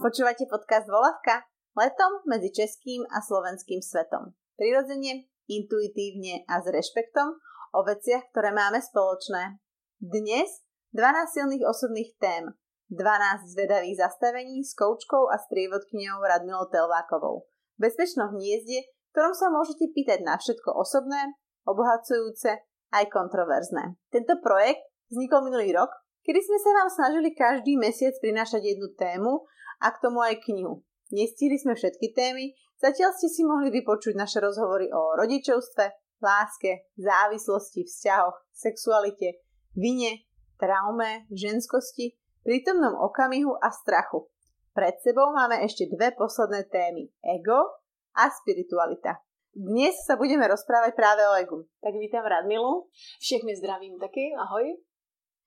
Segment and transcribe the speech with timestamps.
[0.00, 1.44] Počúvate podcast Volavka?
[1.76, 4.32] Letom medzi českým a slovenským svetom.
[4.56, 7.36] Prirodzene, intuitívne a s rešpektom
[7.76, 9.60] o veciach, ktoré máme spoločné.
[10.00, 10.64] Dnes
[10.96, 11.04] 12
[11.36, 12.48] silných osobných tém,
[12.88, 17.44] 12 zvedavých zastavení s koučkou a sprievodkyňou Radmilou Telvákovou.
[17.76, 21.36] V bezpečnom hniezde, v ktorom sa môžete pýtať na všetko osobné,
[21.68, 22.56] obohacujúce
[22.88, 24.00] aj kontroverzné.
[24.08, 24.80] Tento projekt
[25.12, 25.92] vznikol minulý rok,
[26.24, 29.44] kedy sme sa vám snažili každý mesiac prinášať jednu tému
[29.80, 30.84] a k tomu aj knihu.
[31.10, 35.84] Nestihli sme všetky témy, zatiaľ ste si mohli vypočuť naše rozhovory o rodičovstve,
[36.22, 39.42] láske, závislosti, vzťahoch, sexualite,
[39.74, 40.28] vine,
[40.60, 44.28] traume, ženskosti, prítomnom okamihu a strachu.
[44.70, 47.10] Pred sebou máme ešte dve posledné témy.
[47.26, 47.82] Ego
[48.14, 49.18] a spiritualita.
[49.50, 51.58] Dnes sa budeme rozprávať práve o egu.
[51.82, 52.86] Tak vítam Radmilu.
[53.18, 54.78] Všechny zdravím taky, ahoj.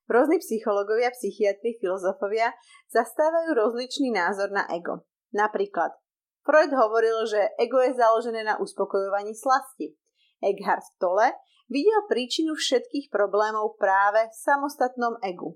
[0.04, 2.52] Rôzni psychológovia, psychiatri, filozofovia
[2.92, 5.08] zastávajú rozličný názor na ego.
[5.32, 5.96] Napríklad,
[6.44, 9.96] Freud hovoril, že ego je založené na uspokojovaní slasti.
[10.44, 11.40] Eckhart Tolle
[11.72, 15.56] videl príčinu všetkých problémov práve v samostatnom egu.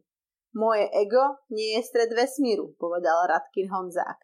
[0.55, 4.15] Moje ego nie je stred vesmíru, povedal Radkin Honzák.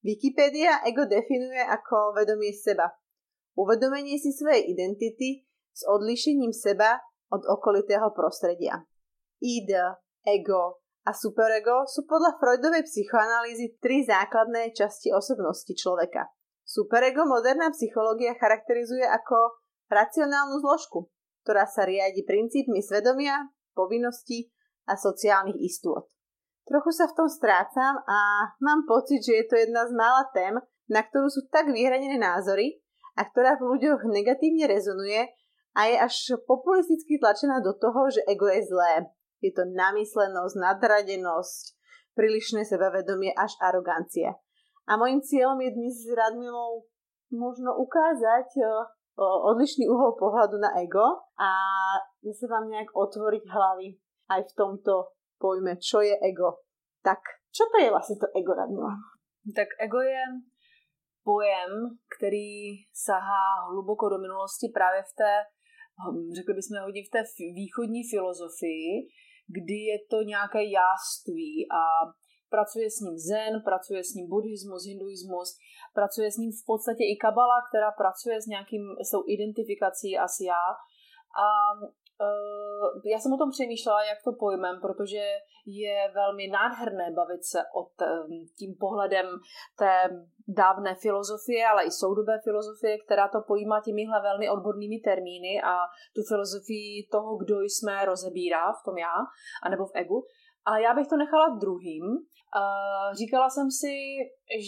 [0.00, 2.88] Wikipedia ego definuje ako vedomie seba.
[3.52, 5.44] Uvedomenie si svojej identity
[5.76, 8.80] s odlišením seba od okolitého prostredia
[9.40, 9.70] id,
[10.26, 16.28] ego a superego sú podľa Freudovej psychoanalýzy tri základné časti osobnosti človeka.
[16.68, 19.56] Superego moderná psychológia charakterizuje ako
[19.88, 21.08] racionálnu zložku,
[21.48, 24.52] ktorá sa riadi princípmi svedomia, povinností
[24.84, 26.04] a sociálnych istôt.
[26.68, 30.60] Trochu sa v tom strácam a mám pocit, že je to jedna z mála tém,
[30.92, 32.84] na ktorú sú tak vyhranené názory
[33.16, 35.24] a ktorá v ľuďoch negatívne rezonuje
[35.72, 41.64] a je až populisticky tlačená do toho, že ego je zlé je to namyslenosť, nadradenosť,
[42.18, 44.34] prílišné sebavedomie až arogancie.
[44.88, 46.88] A môjim cieľom je dnes s Radmilou
[47.30, 48.64] možno ukázať e,
[49.20, 51.50] odlišný uhol pohľadu na ego a
[52.24, 53.88] zase vám nejak otvoriť hlavy
[54.32, 56.64] aj v tomto pojme, čo je ego.
[57.04, 57.20] Tak,
[57.52, 58.96] čo to je vlastne to ego, Radmila?
[59.54, 60.24] Tak ego je
[61.24, 61.72] pojem,
[62.16, 65.32] který sahá hluboko do minulosti právě v té,
[66.00, 67.20] hm, řekli bychom hodně v té
[67.54, 68.90] východní filozofii,
[69.56, 71.82] kdy je to nějaké jáství a
[72.50, 75.48] pracuje s ním zen, pracuje s ním buddhismus, hinduismus,
[75.94, 80.44] pracuje s ním v podstatě i kabala, která pracuje s nějakým, s tou identifikací asi
[80.44, 80.64] já.
[81.44, 81.46] A
[83.12, 85.22] já jsem o tom přemýšlela, jak to pojmem, protože
[85.66, 87.80] je velmi nádherné bavit se o
[88.58, 89.26] tím pohledem
[89.78, 89.94] té
[90.48, 95.74] dávné filozofie, ale i soudobé filozofie, která to pojímá těmihle velmi odbornými termíny a
[96.14, 99.14] tu filozofii toho, kdo jsme, rozebírá v tom já,
[99.62, 100.24] anebo v egu.
[100.66, 102.04] A já bych to nechala druhým.
[103.12, 103.94] Říkala jsem si,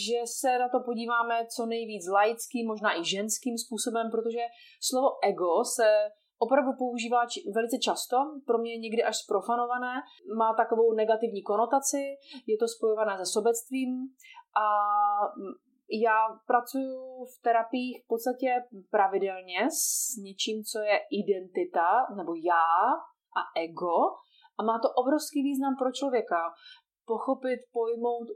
[0.06, 4.40] že se na to podíváme co nejvíc laickým, možná i ženským způsobem, protože
[4.80, 5.88] slovo ego se
[6.44, 7.20] opravdu používá
[7.54, 9.94] velice často, pro mě někdy až sprofanované,
[10.38, 12.02] má takovou negativní konotaci,
[12.46, 13.92] je to spojované se sobectvím
[14.62, 14.66] a
[16.06, 16.96] já pracuji
[17.32, 18.48] v terapiích v podstatě
[18.90, 22.68] pravidelně s něčím, co je identita, nebo já
[23.40, 23.96] a ego
[24.58, 26.40] a má to obrovský význam pro člověka.
[27.06, 28.28] Pochopit, pojmout,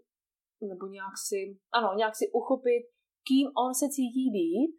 [0.71, 2.85] nebo nějak si, ano, nějak si uchopit,
[3.29, 4.73] kým on se cítí být,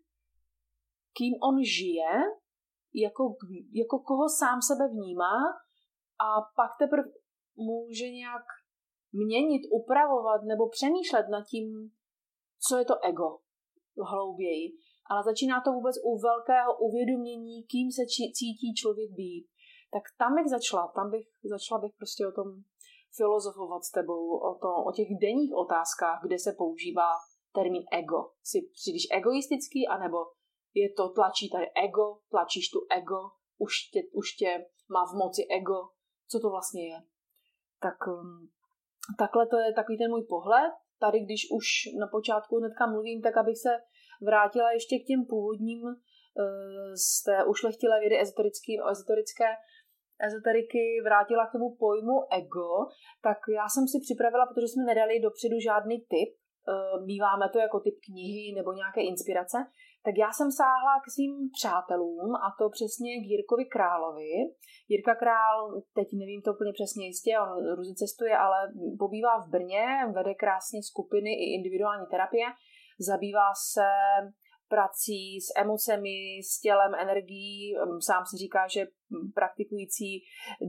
[1.18, 2.12] kým on žije
[2.96, 3.36] jako,
[3.74, 5.36] jako koho sám sebe vnímá
[6.26, 7.10] a pak teprve
[7.56, 8.46] může nějak
[9.12, 11.92] měnit, upravovat nebo přemýšlet nad tím,
[12.68, 13.40] co je to ego
[14.12, 14.68] hlouběji.
[15.10, 19.46] Ale začíná to vůbec u velkého uvědomění, kým se či, cítí člověk být.
[19.94, 22.48] Tak tam bych začala, tam bych začala bych prostě o tom
[23.18, 27.10] filozofovat s tebou, o, to, o těch denních otázkách, kde se používá
[27.54, 28.20] termín ego.
[28.44, 30.18] Jsi příliš egoistický, anebo
[30.76, 33.20] je to, tlačí tady ego, tlačíš tu ego,
[33.58, 35.80] už tě, už tě má v moci ego,
[36.30, 37.00] co to vlastně je.
[37.86, 38.50] Tak um,
[39.20, 40.74] takhle to je takový ten můj pohled.
[41.00, 41.66] Tady, když už
[42.00, 43.74] na počátku hnedka mluvím, tak abych se
[44.30, 45.94] vrátila ještě k těm původním uh,
[47.08, 49.50] z té ušlechtilé vědy ezoterické, ezoterické
[50.28, 52.70] ezoteriky vrátila k tomu pojmu ego,
[53.22, 57.78] tak já jsem si připravila, protože jsme nedali dopředu žádný tip, uh, míváme to jako
[57.80, 59.58] typ knihy nebo nějaké inspirace,
[60.06, 64.34] tak já jsem sáhla k svým přátelům a to přesně k Jirkovi Královi.
[64.92, 65.58] Jirka Král,
[65.98, 68.58] teď nevím to úplně přesně jistě, on různě cestuje, ale
[69.00, 69.86] pobývá v Brně,
[70.18, 72.48] vede krásně skupiny i individuální terapie,
[73.10, 73.88] zabývá se
[74.70, 76.18] prací s emocemi,
[76.50, 77.74] s tělem, energií.
[78.08, 78.82] Sám si říká, že
[79.36, 80.24] praktikující,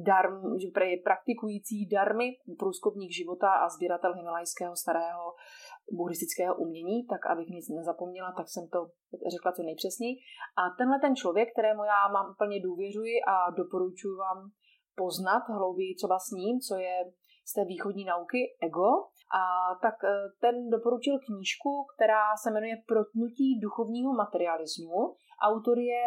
[0.07, 0.69] darm, že
[1.05, 2.29] praktikující darmy,
[2.59, 5.25] průzkopník života a sběratel himalajského starého
[5.93, 8.79] buddhistického umění, tak abych nic nezapomněla, tak jsem to
[9.35, 10.15] řekla co nejpřesněji.
[10.61, 14.51] A tenhle ten člověk, kterému já mám úplně důvěřuji a doporučuji vám
[14.97, 16.97] poznat hlouběji třeba s ním, co je
[17.49, 18.89] z té východní nauky ego,
[19.41, 19.43] a
[19.83, 20.09] tak e,
[20.41, 25.01] ten doporučil knížku, která se jmenuje Protnutí duchovního materialismu.
[25.43, 26.03] Autor je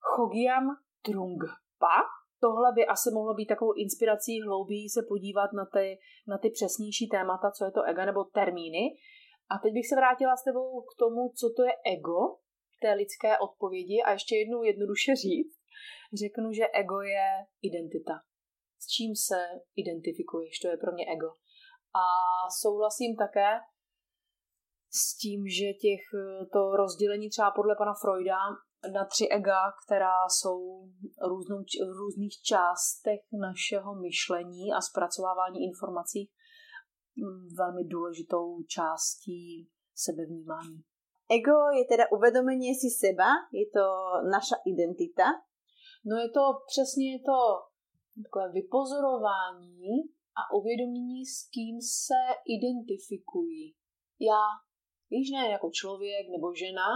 [0.00, 0.66] Chogyam
[1.02, 1.96] Trungpa.
[2.40, 5.98] Tohle by asi mohlo být takovou inspirací hlouběji se podívat na ty,
[6.28, 8.82] na ty přesnější témata, co je to ego nebo termíny.
[9.50, 12.18] A teď bych se vrátila s tebou k tomu, co to je ego,
[12.82, 15.56] té lidské odpovědi a ještě jednou jednoduše říct.
[16.22, 17.28] Řeknu, že ego je
[17.62, 18.16] identita.
[18.82, 19.40] S čím se
[19.76, 21.30] identifikuješ, to je pro mě ego.
[22.02, 22.04] A
[22.62, 23.50] souhlasím také
[25.02, 26.02] s tím, že těch,
[26.52, 28.38] to rozdělení třeba podle pana Freuda
[28.92, 30.58] na tři ega, která jsou
[31.28, 31.58] různou,
[31.94, 36.30] v různých částech našeho myšlení a zpracovávání informací
[37.56, 40.84] velmi důležitou částí sebevnímání.
[41.30, 43.86] Ego je teda uvedomenie si seba, je to
[44.30, 45.28] naša identita.
[46.04, 47.38] No je to přesně je to
[48.24, 49.88] takové vypozorování
[50.40, 52.20] a uvědomění, s kým se
[52.56, 53.74] identifikují.
[54.20, 54.42] Já,
[55.10, 56.90] víš, ne jako člověk nebo žena,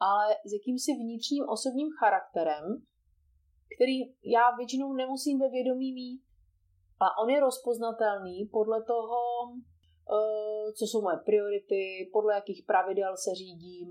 [0.00, 2.64] ale s jakýmsi vnitřním osobním charakterem,
[3.74, 3.96] který
[4.36, 6.27] já většinou nemusím ve vědomí mít.
[7.00, 9.18] A on je rozpoznatelný podle toho,
[9.54, 13.88] eh, co jsou moje priority, podle jakých pravidel se řídím,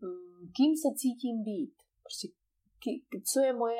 [0.00, 1.74] mm, kým se cítím být.
[2.02, 2.28] Prostě,
[3.32, 3.78] co je moje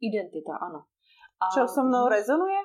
[0.00, 0.80] identita, ano.
[1.40, 2.58] A, Co so mnou rezonuje?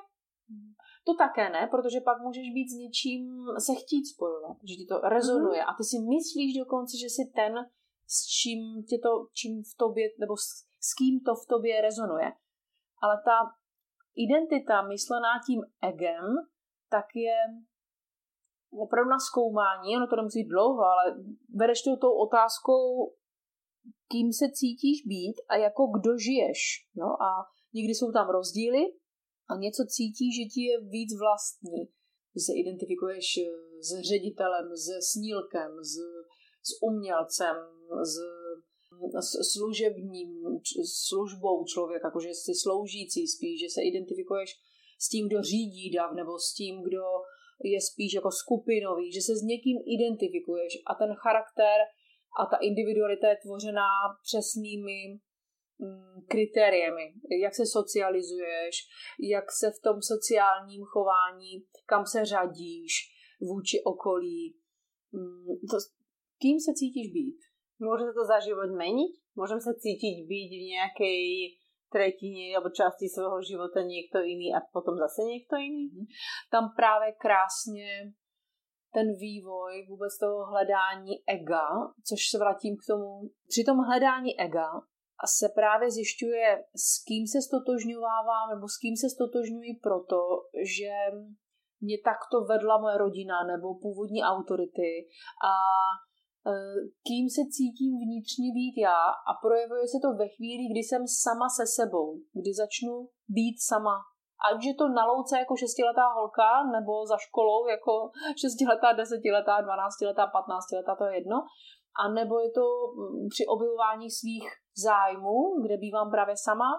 [1.06, 3.22] To také ne, protože pak můžeš být s něčím
[3.58, 5.74] se chtít spojovat, že ti to rezonuje mm-hmm.
[5.74, 7.52] a ty si myslíš dokonce, že jsi ten,
[8.06, 10.46] s čím, tě to, čím v tobě, nebo s,
[10.80, 12.32] s kým to v tobě rezonuje.
[13.02, 13.36] Ale ta
[14.16, 16.24] identita myslená tím egem,
[16.90, 17.36] tak je
[18.84, 21.04] opravdu na zkoumání, ono to nemusí být dlouho, ale
[21.48, 23.14] bereš to tou otázkou,
[24.12, 26.60] kým se cítíš být a jako kdo žiješ.
[26.94, 27.08] Jo?
[27.28, 27.28] A
[27.74, 28.82] někdy jsou tam rozdíly,
[29.50, 31.80] a něco cítí, že ti je víc vlastní.
[32.34, 35.92] Že se identifikuješ eh, s ředitelem, se snílkem, s,
[36.68, 37.56] s umělcem,
[38.10, 38.14] s
[39.52, 40.30] služebním
[41.08, 44.50] službou člověka, jakože jsi sloužící spíš, že se identifikuješ
[44.98, 47.02] s tím, kdo řídí dav, nebo s tím, kdo
[47.64, 51.78] je spíš jako skupinový, že se s někým identifikuješ a ten charakter
[52.40, 53.90] a ta individualita je tvořená
[54.26, 54.98] přesnými
[55.78, 57.12] Mm, kritériemi,
[57.42, 58.74] jak se socializuješ,
[59.20, 61.52] jak se v tom sociálním chování,
[61.86, 62.92] kam se řadíš
[63.40, 64.56] vůči okolí,
[65.12, 65.76] mm, to,
[66.38, 67.38] kým se cítíš být.
[67.78, 69.12] Může se to za život meniť?
[69.34, 71.14] Můžem se cítit být v nějaké
[71.92, 75.84] tretine alebo části svého života někdo jiný a potom zase někdo jiný?
[75.92, 76.06] Mhm.
[76.50, 77.88] Tam právě krásně
[78.94, 81.68] ten vývoj vůbec toho hledání ega,
[82.08, 83.10] což se vrátím k tomu.
[83.48, 84.68] Při tom hledání ega
[85.22, 90.20] a se právě zjišťuje, s kým se stotožňovávám nebo s kým se stotožňuji proto,
[90.78, 90.92] že
[91.80, 94.90] mě takto vedla moje rodina nebo původní autority
[95.50, 95.52] a
[97.08, 99.00] kým se cítím vnitřně být já
[99.30, 102.08] a projevuje se to ve chvíli, kdy jsem sama se sebou,
[102.38, 102.94] kdy začnu
[103.36, 103.96] být sama.
[104.46, 107.92] Ať je to na louce jako šestiletá holka, nebo za školou jako
[108.42, 111.38] šestiletá, desetiletá, dvanáctiletá, patnáctiletá, to je jedno.
[112.00, 112.64] A nebo je to
[113.34, 114.48] při objevování svých
[114.86, 116.70] zájmu, kde bývám právě sama,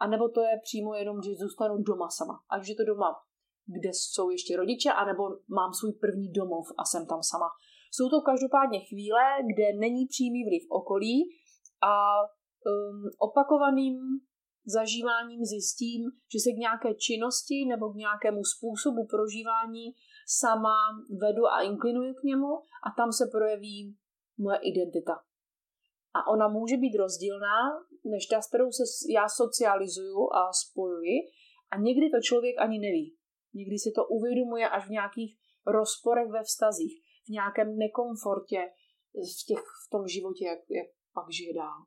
[0.00, 2.34] a nebo to je přímo jenom, že zůstanu doma sama.
[2.50, 3.10] Ať je to doma,
[3.76, 5.22] kde jsou ještě rodiče, anebo
[5.58, 7.48] mám svůj první domov a jsem tam sama.
[7.94, 11.16] Jsou to každopádně chvíle, kde není přímý vliv okolí
[11.90, 13.96] a um, opakovaným
[14.66, 19.86] zažíváním zjistím, že se k nějaké činnosti nebo k nějakému způsobu prožívání
[20.42, 20.76] sama
[21.22, 22.52] vedu a inklinuji k němu
[22.86, 23.96] a tam se projeví
[24.38, 25.16] moje identita.
[26.14, 27.56] A ona může být rozdílná,
[28.04, 28.82] než ta, s kterou se
[29.18, 31.16] já socializuju a spojuji.
[31.70, 33.16] A někdy to člověk ani neví.
[33.54, 38.60] Někdy si to uvědomuje až v nějakých rozporech ve vztazích, v nějakém nekomfortě
[39.14, 41.78] v, těch, v tom životě, jak, jak pak žije dál.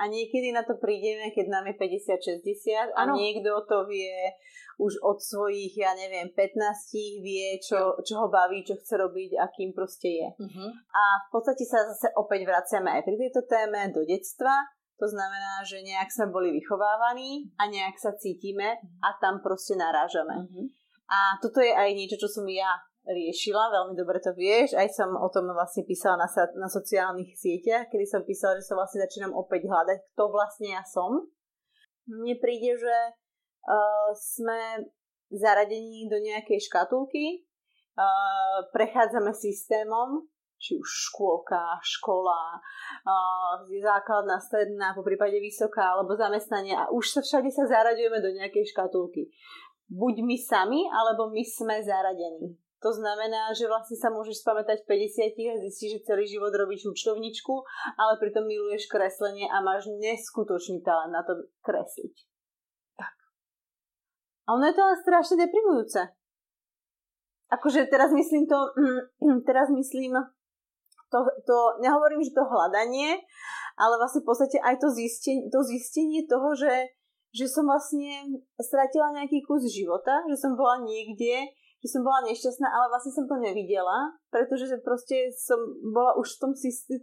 [0.00, 3.20] A niekedy na to prídeme, keď nám je 50-60 a ano.
[3.20, 4.32] niekto to vie
[4.80, 9.52] už od svojich, ja neviem, 15 vie, čo, čo ho baví, čo chce robiť a
[9.52, 10.28] kým proste je.
[10.40, 10.70] Uh-huh.
[10.72, 14.72] A v podstate sa zase opäť vraciame aj pri tejto téme do detstva.
[14.96, 20.48] To znamená, že nejak sme boli vychovávaní a nejak sa cítime a tam proste narážame.
[20.48, 20.64] Uh-huh.
[21.12, 22.72] A toto je aj niečo, čo som ja
[23.10, 27.90] riešila, veľmi dobre to vieš, aj som o tom vlastne písala na, na sociálnych sieťach,
[27.90, 31.26] kedy som písala, že sa vlastne začínam opäť hľadať, kto vlastne ja som.
[32.06, 32.96] Mne príde, že
[33.66, 34.88] uh, sme
[35.30, 37.42] zaradení do nejakej škatulky,
[37.98, 40.26] uh, prechádzame systémom,
[40.60, 47.20] či už škôlka, škola, uh, základná, stredná, po prípade vysoká alebo zamestnanie a už sa
[47.24, 49.32] všade sa zaraďujeme do nejakej škatulky.
[49.90, 52.54] Buď my sami, alebo my sme zaradení.
[52.80, 56.88] To znamená, že vlastne sa môžeš spamätať v 50 a zistíš, že celý život robíš
[56.88, 57.52] účtovničku,
[58.00, 62.16] ale pritom miluješ kreslenie a máš neskutočný talent na to kresliť.
[62.96, 63.14] Tak.
[64.48, 66.08] A ono je to ale strašne deprimujúce.
[67.52, 68.72] Akože teraz myslím to,
[69.48, 70.16] teraz myslím
[71.12, 73.20] to, to, nehovorím, že to hľadanie,
[73.76, 76.96] ale vlastne v podstate aj to zistenie, to zistenie toho, že,
[77.34, 82.68] že som vlastne stratila nejaký kus života, že som bola niekde, že som bola nešťastná,
[82.68, 86.52] ale vlastne som to nevidela, pretože proste som bola už v tom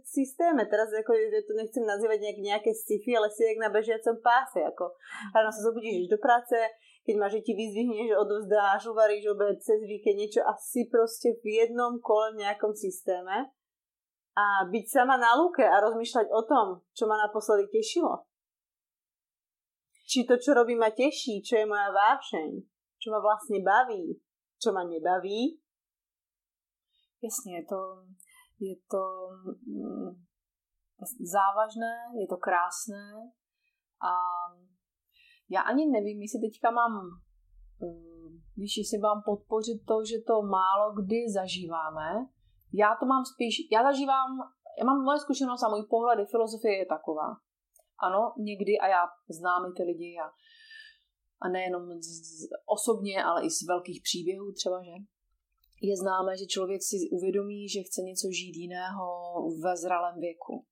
[0.06, 0.62] systéme.
[0.70, 4.62] Teraz ako, že to nechcem nazývať nejak, nejaké sci-fi, ale si jak na bežiacom páse.
[4.62, 4.94] Ako,
[5.34, 6.54] ráno sa zobudíš, do práce,
[7.02, 11.58] keď máš, že ti vyzvihneš, odovzdáš, uvaríš obed cez víkend, niečo a si proste v
[11.58, 13.50] jednom kole v nejakom systéme
[14.38, 18.30] a byť sama na lúke a rozmýšľať o tom, čo ma naposledy tešilo.
[20.06, 22.62] Či to, čo robím, ma teší, čo je moja vášeň,
[23.02, 24.14] čo ma vlastne baví,
[24.62, 25.60] čo ma nebaví.
[27.22, 27.80] Jasně, je to,
[28.60, 29.02] je to
[29.66, 30.26] mm,
[31.32, 33.32] závažné, je to krásné
[34.02, 34.12] a
[35.50, 36.92] já ani nevím, jestli teďka mám,
[37.80, 42.08] mm, víš, jestli mám podpořit to, že to málo kdy zažíváme,
[42.72, 44.30] já to mám spíš, já zažívám,
[44.78, 47.28] já mám moje zkušenost a můj pohled filozofie je taková.
[47.98, 50.26] Ano, někdy, a já znám i ty lidi a,
[51.42, 54.90] a nejenom z, osobně, ale i z velkých příběhů třeba, že
[55.82, 59.06] je známé, že člověk si uvědomí, že chce něco žít jiného
[59.62, 60.66] ve zralém věku.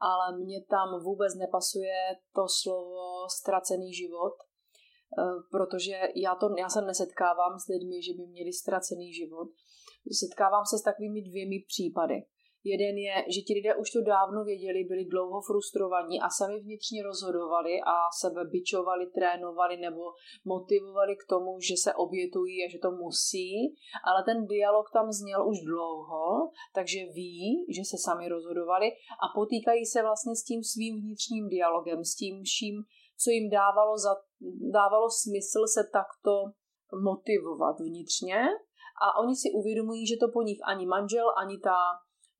[0.00, 1.98] Ale mně tam vůbec nepasuje
[2.34, 8.26] to slovo ztracený život, eh, protože já, to, já se nesetkávám s lidmi, že by
[8.26, 9.48] měli ztracený život
[10.12, 12.14] setkávám se s takovými dvěmi případy.
[12.64, 17.02] Jeden je, že ti lidé už to dávno věděli, byli dlouho frustrovaní a sami vnitřně
[17.02, 20.02] rozhodovali a sebe bičovali, trénovali nebo
[20.44, 23.50] motivovali k tomu, že se obětují a že to musí,
[24.08, 28.86] ale ten dialog tam zněl už dlouho, takže ví, že se sami rozhodovali
[29.24, 32.76] a potýkají se vlastně s tím svým vnitřním dialogem, s tím vším,
[33.22, 34.14] co jim dávalo, za,
[34.72, 36.32] dávalo smysl se takto
[37.08, 38.40] motivovat vnitřně.
[39.04, 41.76] A oni si uvědomují, že to po nich ani manžel, ani ta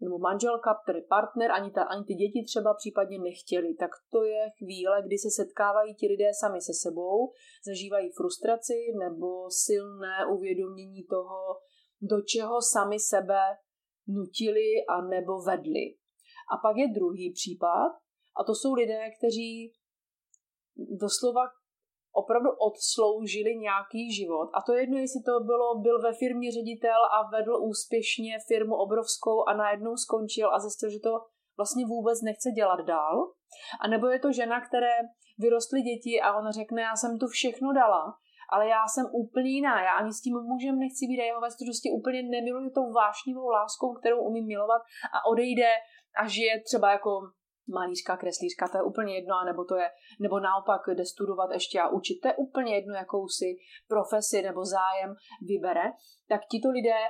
[0.01, 3.75] nebo manželka, tedy partner, ani, ta, ani ty děti třeba případně nechtěli.
[3.75, 7.33] Tak to je chvíle, kdy se setkávají ti lidé sami se sebou,
[7.67, 11.41] zažívají frustraci nebo silné uvědomění toho,
[12.01, 13.43] do čeho sami sebe
[14.07, 15.85] nutili a nebo vedli.
[16.53, 17.93] A pak je druhý případ,
[18.41, 19.73] a to jsou lidé, kteří
[20.77, 21.41] doslova
[22.13, 24.49] opravdu odsloužili nějaký život.
[24.55, 29.37] A to jedno, jestli to bylo, byl ve firmě ředitel a vedl úspěšně firmu obrovskou
[29.49, 31.13] a najednou skončil a zjistil, že to
[31.57, 33.17] vlastně vůbec nechce dělat dál.
[33.81, 34.95] A nebo je to žena, které
[35.39, 38.05] vyrostly děti a ona řekne, já jsem tu všechno dala,
[38.53, 41.89] ale já jsem úplně jiná, já ani s tím mužem nechci být jeho vlastně prostě
[41.99, 44.83] úplně nemiluji tou vášnivou láskou, kterou umím milovat
[45.17, 45.71] a odejde
[46.21, 47.11] a žije třeba jako
[47.71, 51.89] malířka, kreslířka, to je úplně jedno, nebo to je, nebo naopak jde studovat ještě a
[51.89, 53.57] učit, to je úplně jedno, jakou si
[53.89, 55.85] profesi nebo zájem vybere,
[56.29, 57.01] tak tito lidé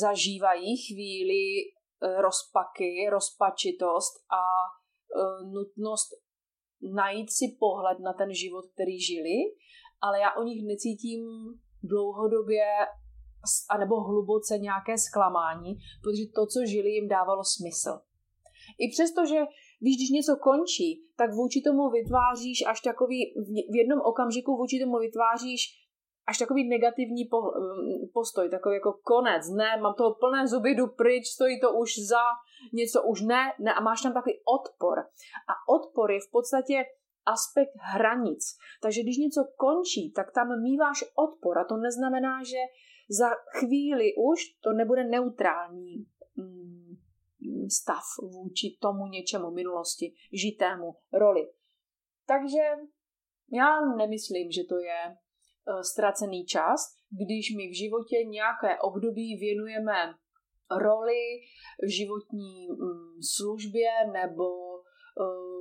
[0.00, 6.08] zažívají chvíli eh, rozpaky, rozpačitost a eh, nutnost
[6.94, 9.36] najít si pohled na ten život, který žili,
[10.00, 11.20] ale já o nich necítím
[11.82, 12.64] dlouhodobě
[13.70, 18.00] anebo hluboce nějaké zklamání, protože to, co žili, jim dávalo smysl.
[18.78, 19.38] I přesto, že
[19.80, 23.34] víš, když něco končí, tak vůči tomu vytváříš až takový,
[23.72, 25.60] v jednom okamžiku vůči tomu vytváříš
[26.26, 31.26] až takový negativní mm, postoj, takový jako konec, ne, mám toho plné zuby, jdu pryč,
[31.26, 32.24] stojí to už za
[32.72, 34.98] něco, už ne, ne a máš tam takový odpor.
[35.52, 36.84] A odpor je v podstatě
[37.26, 38.56] aspekt hranic.
[38.82, 42.60] Takže když něco končí, tak tam míváš odpor a to neznamená, že
[43.10, 46.06] za chvíli už to nebude neutrální
[46.36, 46.96] mm,
[47.68, 51.42] stav vůči tomu něčemu minulosti, žitému roli.
[52.26, 52.62] Takže
[53.52, 55.14] já nemyslím, že to je e,
[55.92, 60.14] ztracený čas, když my v životě nějaké období věnujeme
[60.70, 61.22] roli
[61.88, 65.55] životní mm, službě nebo um,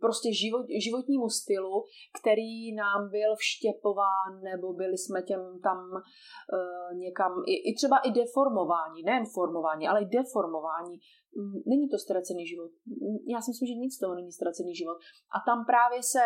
[0.00, 1.84] prostě život, životnímu stylu,
[2.20, 8.10] který nám byl vštěpován, nebo byli jsme těm tam uh, někam, i, i třeba i
[8.10, 11.00] deformování, nejen formování, ale i deformování.
[11.66, 12.70] Není to ztracený život.
[13.34, 14.98] Já si myslím, že nic z toho není ztracený život.
[15.36, 16.22] A tam právě se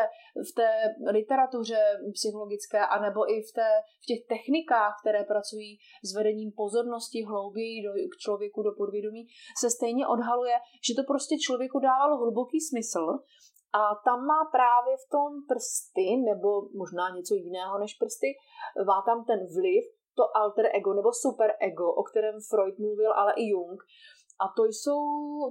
[0.48, 0.70] v té
[1.16, 1.80] literatuře
[2.18, 3.68] psychologické, anebo i v, té,
[4.02, 5.70] v těch technikách, které pracují
[6.08, 9.22] s vedením pozornosti hlouběji do, k člověku do podvědomí,
[9.60, 10.56] se stejně odhaluje,
[10.86, 13.06] že to prostě člověku dávalo hluboký smysl
[13.80, 16.48] a tam má právě v tom prsty, nebo
[16.82, 18.28] možná něco jiného než prsty,
[18.90, 19.84] má tam ten vliv,
[20.18, 23.80] to alter ego nebo super ego, o kterém Freud mluvil, ale i Jung,
[24.40, 25.00] a to jsou,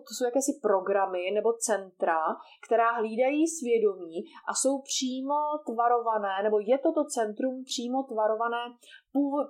[0.08, 2.20] to jsou jakési programy nebo centra,
[2.66, 4.16] která hlídají svědomí
[4.50, 8.63] a jsou přímo tvarované, nebo je toto centrum přímo tvarované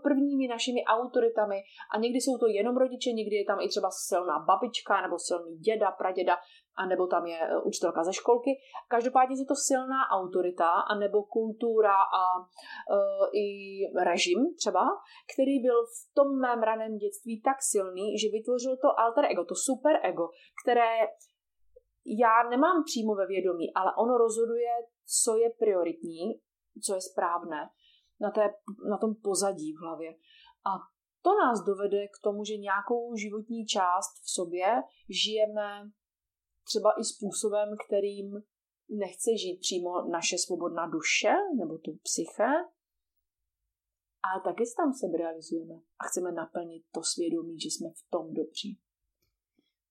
[0.04, 1.64] prvními našimi autoritami.
[1.94, 5.58] A někdy jsou to jenom rodiče, někdy je tam i třeba silná babička nebo silný
[5.58, 6.36] děda, praděda
[6.76, 8.50] a nebo tam je e, učitelka ze školky.
[8.90, 13.48] Každopádně je to silná autorita a nebo kultura a uh, i
[14.04, 14.84] režim třeba,
[15.34, 19.56] který byl v tom mém raném dětství tak silný, že vytvořil to alter ego, to
[19.56, 20.30] super ego,
[20.64, 20.92] které
[22.06, 24.72] já nemám přímo ve vědomí, ale ono rozhoduje,
[25.24, 26.42] co je prioritní,
[26.86, 27.70] co je správné
[28.22, 28.54] na, té,
[28.90, 30.12] na tom pozadí v hlavě.
[30.66, 30.72] A
[31.22, 34.66] to nás dovede k tomu, že nějakou životní část v sobě
[35.24, 35.90] žijeme
[36.64, 38.44] třeba i způsobem, kterým
[38.90, 42.52] nechce žít přímo naše svobodná duše nebo tu psyche,
[44.28, 48.34] ale taky se tam sebe realizujeme a chceme naplnit to svědomí, že jsme v tom
[48.34, 48.80] dobří.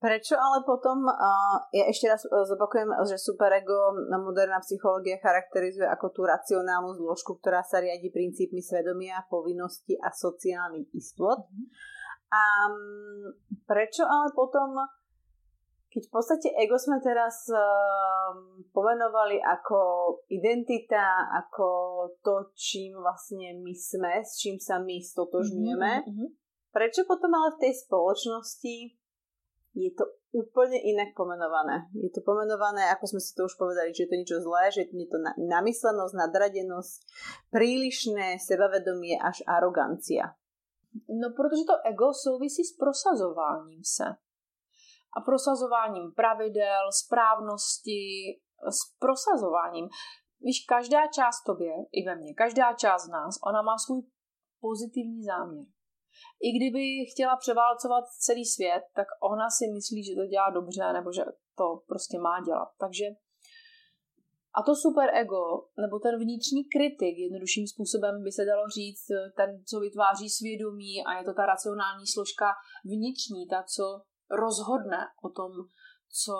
[0.02, 6.10] Prečo ale potom, uh, ja ešte raz uh, zopakujem, že superego moderná psychológia charakterizuje ako
[6.10, 11.46] tú racionálnu zložku, ktorá sa riadi princípmi svedomia, povinnosti a sociálnych istôt.
[11.46, 11.66] Mm-hmm.
[12.34, 12.42] A
[13.62, 14.74] prečo ale potom,
[15.92, 19.80] keď v podstate ego sme teraz um, pomenovali ako
[20.32, 21.68] identita, ako
[22.24, 26.28] to, čím vlastne my sme, s čím sa my stotožňujeme, mm-hmm.
[26.72, 28.76] prečo potom ale v tej spoločnosti
[29.72, 31.92] je to úplne inak pomenované.
[31.92, 34.88] Je to pomenované, ako sme si to už povedali, že je to niečo zlé, že
[34.88, 36.98] je to namyslenosť, nadradenosť,
[37.52, 40.36] prílišné sebavedomie až arogancia.
[41.08, 44.04] No, protože to ego souvisí s prosazováním se.
[45.16, 48.00] A prosazováním pravidel, správnosti,
[48.70, 49.88] s prosazováním.
[50.40, 54.02] Víš, každá část tobě, i ve mně, každá část nás, ona má svůj
[54.60, 55.66] pozitivní záměr
[56.46, 61.12] i kdyby chtěla převálcovat celý svět, tak ona si myslí, že to dělá dobře, nebo
[61.12, 61.22] že
[61.58, 62.68] to prostě má dělat.
[62.80, 63.04] Takže
[64.58, 65.44] a to super ego,
[65.82, 71.18] nebo ten vnitřní kritik, jednodušším způsobem by se dalo říct, ten, co vytváří svědomí a
[71.18, 72.48] je to ta racionální složka
[72.84, 73.84] vnitřní, ta, co
[74.32, 75.52] rozhodne o tom,
[76.22, 76.34] co,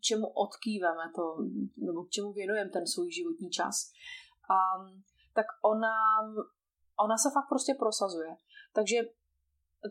[0.00, 1.36] čemu odkýveme to,
[1.76, 3.92] nebo k čemu věnujeme ten svůj životní čas.
[4.50, 4.56] A,
[5.34, 5.94] tak ona,
[7.04, 8.36] ona se fakt prostě prosazuje.
[8.72, 8.96] Takže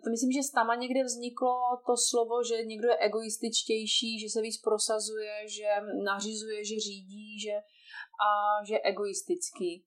[0.04, 1.56] to myslím, že tam někde vzniklo
[1.86, 5.68] to slovo, že někdo je egoističtější, že se víc prosazuje, že
[6.04, 7.56] nařizuje, že řídí, že,
[8.26, 8.30] a
[8.66, 9.86] že je egoistický.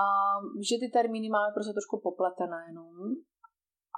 [0.00, 0.02] A
[0.68, 2.94] že ty termíny máme prostě trošku popletené jenom.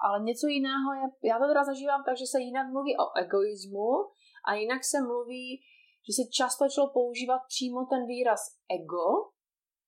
[0.05, 3.91] Ale něco jiného je, já to teda zažívám tak, že se jinak mluví o egoismu
[4.49, 5.61] a jinak se mluví,
[6.07, 8.41] že se často začalo používat přímo ten výraz
[8.79, 9.07] ego,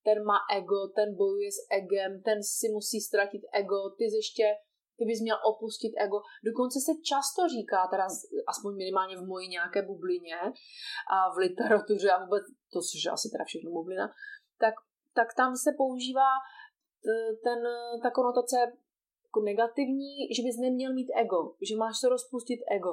[0.05, 4.47] ten má ego, ten bojuje s egem, ten si musí ztratit ego, ty ještě
[5.01, 6.19] ty bys měl opustit ego.
[6.49, 8.07] Dokonce se často říká, teda
[8.53, 10.39] aspoň minimálně v mojí nějaké bublině
[11.15, 14.07] a v literatuře a vůbec, to což je asi teda všechno bublina,
[14.63, 14.75] tak,
[15.15, 16.31] tak tam se používá
[17.45, 17.61] ten,
[18.03, 18.57] ta konotace
[19.31, 22.91] jako negativní, že bys neměl mít ego, že máš se rozpustit ego.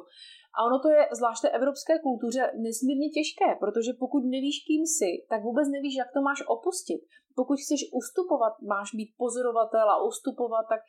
[0.55, 5.11] A ono to je zvlášť té evropské kultuře nesmírně těžké, protože pokud nevíš, kým jsi,
[5.29, 7.01] tak vůbec nevíš, jak to máš opustit.
[7.39, 10.81] Pokud chceš ustupovat, máš být pozorovatel a ustupovat, tak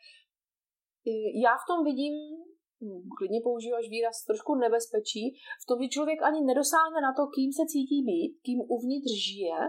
[1.45, 2.13] já v tom vidím,
[2.81, 5.23] hm, klidně používáš výraz, trošku nebezpečí,
[5.63, 9.59] v tom, že člověk ani nedosáhne na to, kým se cítí být, kým uvnitř žije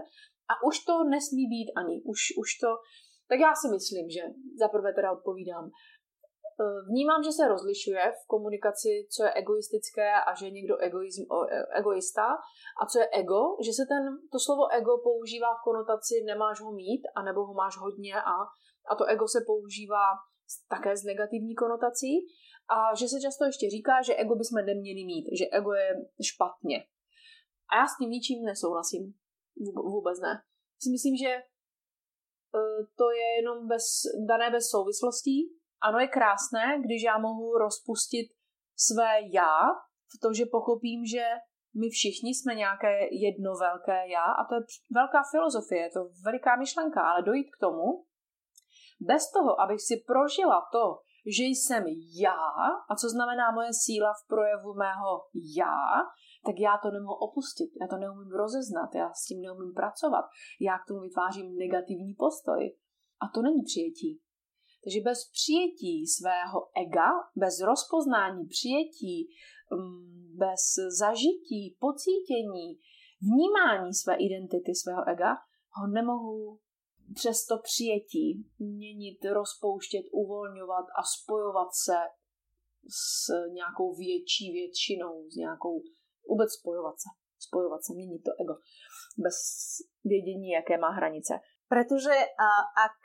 [0.51, 2.71] a už to nesmí být ani, už, už to,
[3.31, 4.21] tak já si myslím, že
[4.63, 5.65] zaprvé teda odpovídám.
[5.67, 5.71] E,
[6.89, 11.79] vnímám, že se rozlišuje v komunikaci, co je egoistické a že je někdo egoism, e,
[11.79, 12.27] egoista
[12.81, 16.71] a co je ego, že se ten, to slovo ego používá v konotaci nemáš ho
[16.81, 18.35] mít, anebo ho máš hodně a,
[18.89, 20.05] a to ego se používá
[20.73, 22.13] také s negativní konotací
[22.75, 25.89] a že se často ještě říká, že ego bychom neměli mít, že ego je
[26.29, 26.77] špatně.
[27.69, 29.03] A já s tím ničím nesouhlasím.
[29.95, 30.33] Vůbec ne.
[30.83, 31.50] Si myslím, že
[32.97, 33.83] to je jenom bez,
[34.27, 35.37] dané bez souvislostí.
[35.81, 38.27] Ano, je krásné, když já mohu rozpustit
[38.75, 39.53] své já
[40.15, 41.25] v to, že pochopím, že
[41.81, 44.61] my všichni jsme nějaké jedno velké já a to je
[44.91, 47.85] velká filozofie, je to veliká myšlenka, ale dojít k tomu,
[48.99, 50.85] bez toho, abych si prožila to,
[51.37, 51.83] že jsem
[52.25, 52.41] já
[52.89, 55.11] a co znamená moje síla v projevu mého
[55.57, 55.77] já,
[56.45, 60.25] tak já to nemohu opustit, já to neumím rozeznat, já s tím neumím pracovat,
[60.59, 62.61] já k tomu vytvářím negativní postoj.
[63.23, 64.21] A to není přijetí.
[64.83, 69.29] Takže bez přijetí svého ega, bez rozpoznání přijetí,
[69.71, 70.63] mm, bez
[70.99, 72.67] zažití, pocítění,
[73.21, 75.31] vnímání své identity, svého ega,
[75.77, 76.59] ho nemohu
[77.13, 81.97] přes to přijetí měnit, rozpouštět, uvolňovat a spojovat se
[82.89, 85.81] s nějakou větší většinou, s nějakou,
[86.29, 88.55] vůbec spojovat se, spojovat se, měnit to ego,
[89.23, 89.37] bez
[90.03, 91.33] vědění, jaké má hranice.
[91.67, 92.15] Protože
[92.47, 92.49] a,
[92.85, 92.99] ak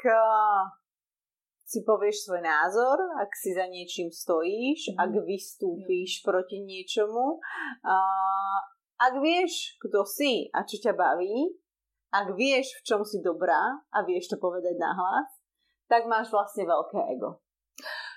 [1.66, 4.96] si povieš svoj názor, ak si za niečím stojíš, mm.
[5.02, 6.24] ak vystúpíš mm.
[6.26, 7.42] proti niečomu,
[7.82, 7.94] a,
[8.96, 11.58] ak vieš, kto si a čo ťa baví,
[12.14, 15.26] ak vieš, v čom si dobrá a vieš to povedať nahlas,
[15.90, 17.42] tak máš vlastne veľké ego.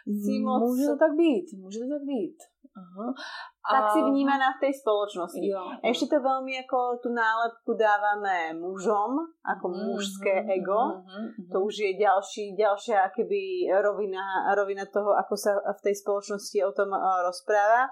[0.05, 0.62] Si moc...
[0.62, 2.39] Může to tak být, může to tak být.
[2.77, 3.08] Aha.
[3.65, 3.69] A...
[3.69, 5.41] Tak si vnímaná v tej spoločnosti.
[5.41, 5.73] Jo.
[5.82, 10.79] Ešte to veľmi ako tú nálepku dávame mužom, ako mm, mužské mm, ego.
[11.01, 15.95] Mm, mm, to už je ďalší, ďalšia akoby rovina, rovina toho, ako sa v tej
[15.97, 17.89] spoločnosti o tom uh, rozpráva.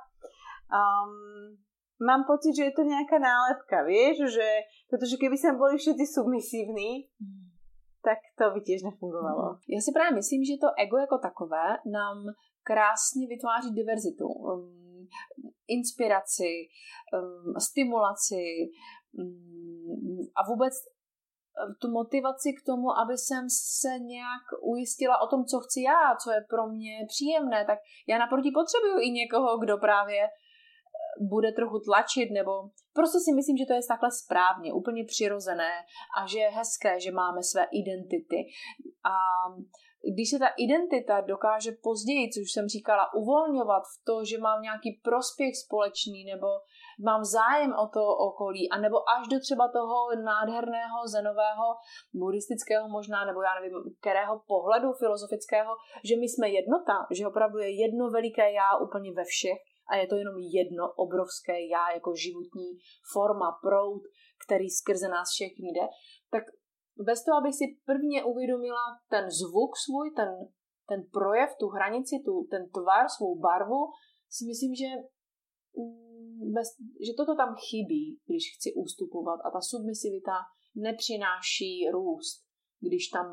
[0.70, 1.58] Um,
[1.98, 4.48] mám pocit, že je to nejaká nálepka, vieš, že,
[4.90, 7.44] pretože keby sme boli všetci submisívni, mm.
[8.06, 9.58] tak to by tiež nefungovalo.
[9.68, 12.30] Já si právě myslím, že to ego jako takové nám
[12.70, 15.08] krásně vytváří diverzitu, um,
[15.68, 16.54] inspiraci,
[17.16, 18.46] um, stimulaci
[19.20, 20.74] um, a vůbec
[21.82, 26.32] tu motivaci k tomu, aby jsem se nějak ujistila o tom, co chci já, co
[26.32, 30.22] je pro mě příjemné, tak já naproti potřebuju i někoho, kdo právě
[31.30, 32.52] bude trochu tlačit, nebo
[32.94, 35.74] prostě si myslím, že to je takhle správně, úplně přirozené
[36.18, 38.40] a že je hezké, že máme své identity.
[39.14, 39.16] A
[40.14, 44.90] když se ta identita dokáže později, což jsem říkala, uvolňovat v to, že mám nějaký
[45.04, 46.48] prospěch společný nebo
[47.10, 49.98] mám zájem o to okolí, a nebo až do třeba toho
[50.32, 51.68] nádherného zenového,
[52.14, 55.72] buddhistického možná, nebo já nevím, kterého pohledu filozofického,
[56.08, 60.08] že my jsme jednota, že opravdu je jedno veliké já úplně ve všech, a je
[60.08, 62.70] to jenom jedno obrovské já jako životní
[63.14, 64.02] forma, proud,
[64.46, 65.86] který skrze nás všechny jde,
[66.32, 66.44] tak
[67.04, 70.30] bez toho, abych si prvně uvědomila ten zvuk svůj, ten,
[70.90, 73.82] ten projev, tu hranici, tu, ten tvar, svou barvu,
[74.30, 74.90] si myslím, že,
[75.78, 76.68] mm, bez,
[77.06, 80.36] že toto tam chybí, když chci ustupovat a ta submisivita
[80.76, 82.46] nepřináší růst,
[82.80, 83.28] když tam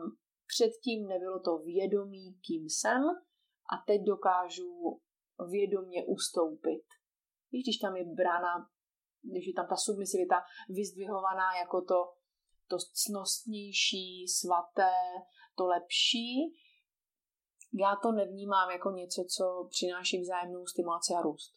[0.47, 3.03] předtím nebylo to vědomí, kým jsem
[3.73, 5.01] a teď dokážu
[5.51, 6.85] vědomě ustoupit.
[7.51, 8.53] Když tam je brána,
[9.23, 10.37] když je tam ta submisivita
[10.69, 11.99] vyzdvihovaná jako to,
[12.69, 14.97] to cnostnější, svaté,
[15.57, 16.55] to lepší,
[17.81, 21.55] já to nevnímám jako něco, co přináší vzájemnou stimulaci a růst.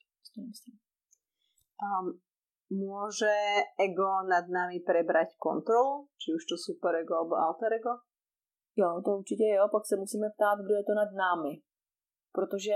[1.77, 2.21] Um,
[2.73, 3.29] môže
[3.77, 6.09] ego nad nami prebrať kontrolu?
[6.17, 8.01] Či už to super ego alebo alter ego?
[8.75, 9.67] Jo, to určitě jo.
[9.71, 11.61] Pak se musíme ptát, kdo je to nad námi.
[12.31, 12.75] Protože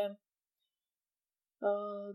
[1.61, 2.09] uh,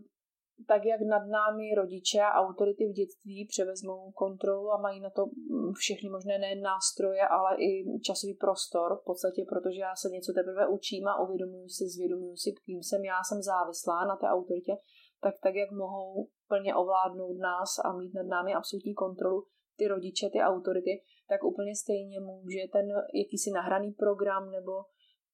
[0.67, 5.27] tak jak nad námi rodiče a autority v dětství převezmou kontrolu a mají na to
[5.27, 10.33] mm, všechny možné nejen nástroje, ale i časový prostor v podstatě, protože já se něco
[10.33, 14.73] teprve učím a uvědomuji si, zvědomuji si, kým jsem já, jsem závislá na té autoritě,
[15.21, 20.31] tak tak, jak mohou plně ovládnout nás a mít nad námi absolutní kontrolu ty rodiče,
[20.31, 24.73] ty autority, tak úplně stejně může ten jakýsi nahraný program nebo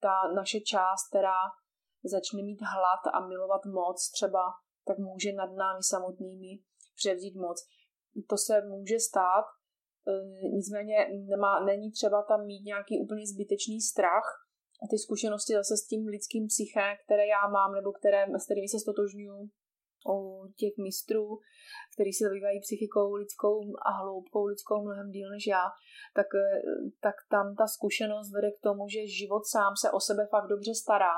[0.00, 1.40] ta naše část, která
[2.04, 4.42] začne mít hlad a milovat moc třeba
[4.86, 6.58] tak může nad námi samotnými
[6.94, 7.58] převzít moc.
[8.28, 9.44] To se může stát,
[10.08, 10.96] e, nicméně
[11.30, 14.28] nemá, není třeba tam mít nějaký úplně zbytečný strach
[14.82, 18.68] a ty zkušenosti zase s tím lidským psyché, které já mám, nebo které, s kterými
[18.68, 19.50] se stotožňuju
[20.14, 20.16] u
[20.56, 21.38] těch mistrů,
[21.94, 23.56] kteří se zabývají psychikou lidskou
[23.88, 25.64] a hloubkou lidskou mnohem díl než já,
[26.14, 26.62] tak, e,
[27.00, 30.74] tak tam ta zkušenost vede k tomu, že život sám se o sebe fakt dobře
[30.74, 31.14] stará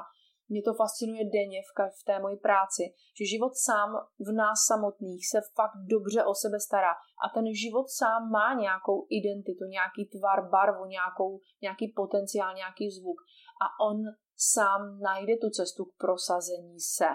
[0.49, 2.83] mě to fascinuje denně v, v té mojí práci,
[3.19, 3.91] že život sám
[4.29, 6.93] v nás samotných se fakt dobře o sebe stará
[7.25, 13.19] a ten život sám má nějakou identitu, nějaký tvar, barvu, nějakou, nějaký potenciál, nějaký zvuk
[13.65, 13.99] a on
[14.37, 17.11] sám najde tu cestu k prosazení se.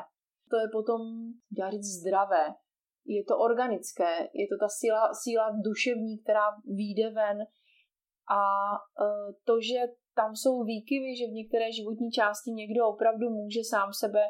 [0.50, 1.02] To je potom,
[1.52, 2.46] dá říct, zdravé,
[3.06, 7.38] je to organické, je to ta síla, síla duševní, která vyjde ven
[8.30, 9.80] a uh, to, že
[10.20, 14.24] tam jsou výkyvy, že v některé životní části někdo opravdu může sám sebe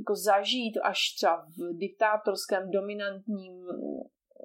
[0.00, 3.54] jako zažít až třeba v diktátorském, dominantním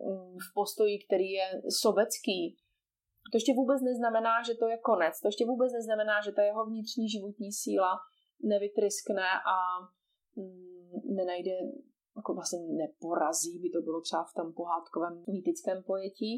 [0.07, 1.47] mm, v postoji, který je
[1.83, 2.39] sobecký,
[3.31, 5.13] to ještě vůbec neznamená, že to je konec.
[5.21, 7.91] To ještě vůbec neznamená, že ta jeho vnitřní životní síla
[8.43, 9.57] nevytryskne a
[10.35, 11.55] mm, nenajde,
[12.17, 16.33] jako vlastně neporazí, by to bylo třeba v tom pohádkovém mýtickém pojetí,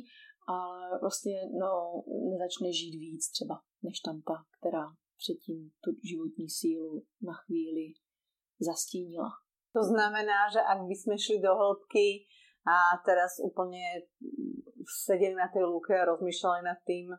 [0.50, 4.86] ale vlastně no, nezačne žít víc třeba, než tam ta, která
[5.22, 7.86] předtím tu životní sílu na chvíli
[8.60, 9.30] zastínila.
[9.74, 12.26] To znamená, že ak by sme šli do hĺbky
[12.66, 14.10] a teraz úplne
[15.06, 17.14] sedeli na tej lúke a rozmýšľali nad tým,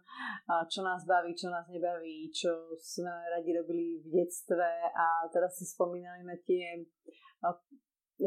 [0.67, 2.51] čo nás baví, čo nás nebaví, čo
[2.83, 6.83] sme radi robili v detstve a teraz si spomínali na tie,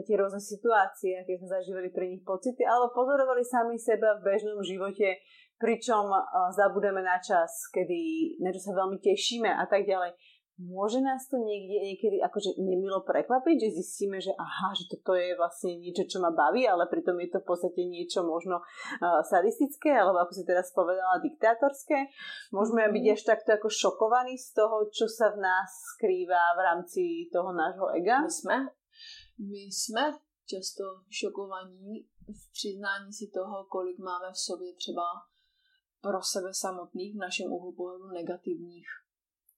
[0.02, 4.58] tie rôzne situácie, aké sme zažívali pre nich pocity, alebo pozorovali sami seba v bežnom
[4.66, 5.22] živote,
[5.62, 6.10] pričom
[6.58, 10.18] zabudeme na čas, kedy na čo sa veľmi tešíme a tak ďalej
[10.62, 15.34] môže nás to niekde niekedy akože nemilo prekvapiť, že zistíme, že aha, že toto je
[15.34, 19.98] vlastne niečo, čo ma baví, ale pritom je to v podstate niečo možno uh, sadistické,
[19.98, 22.14] alebo ako si teraz povedala, diktátorské.
[22.54, 27.04] Môžeme byť až takto ako šokovaní z toho, čo sa v nás skrýva v rámci
[27.34, 28.22] toho nášho ega?
[28.22, 28.58] My sme,
[29.38, 35.04] my sme často šokovaní v přiznání si toho, kolik máme v sobě třeba
[36.02, 38.88] pro sebe samotných v našem úhlu pohledu negativních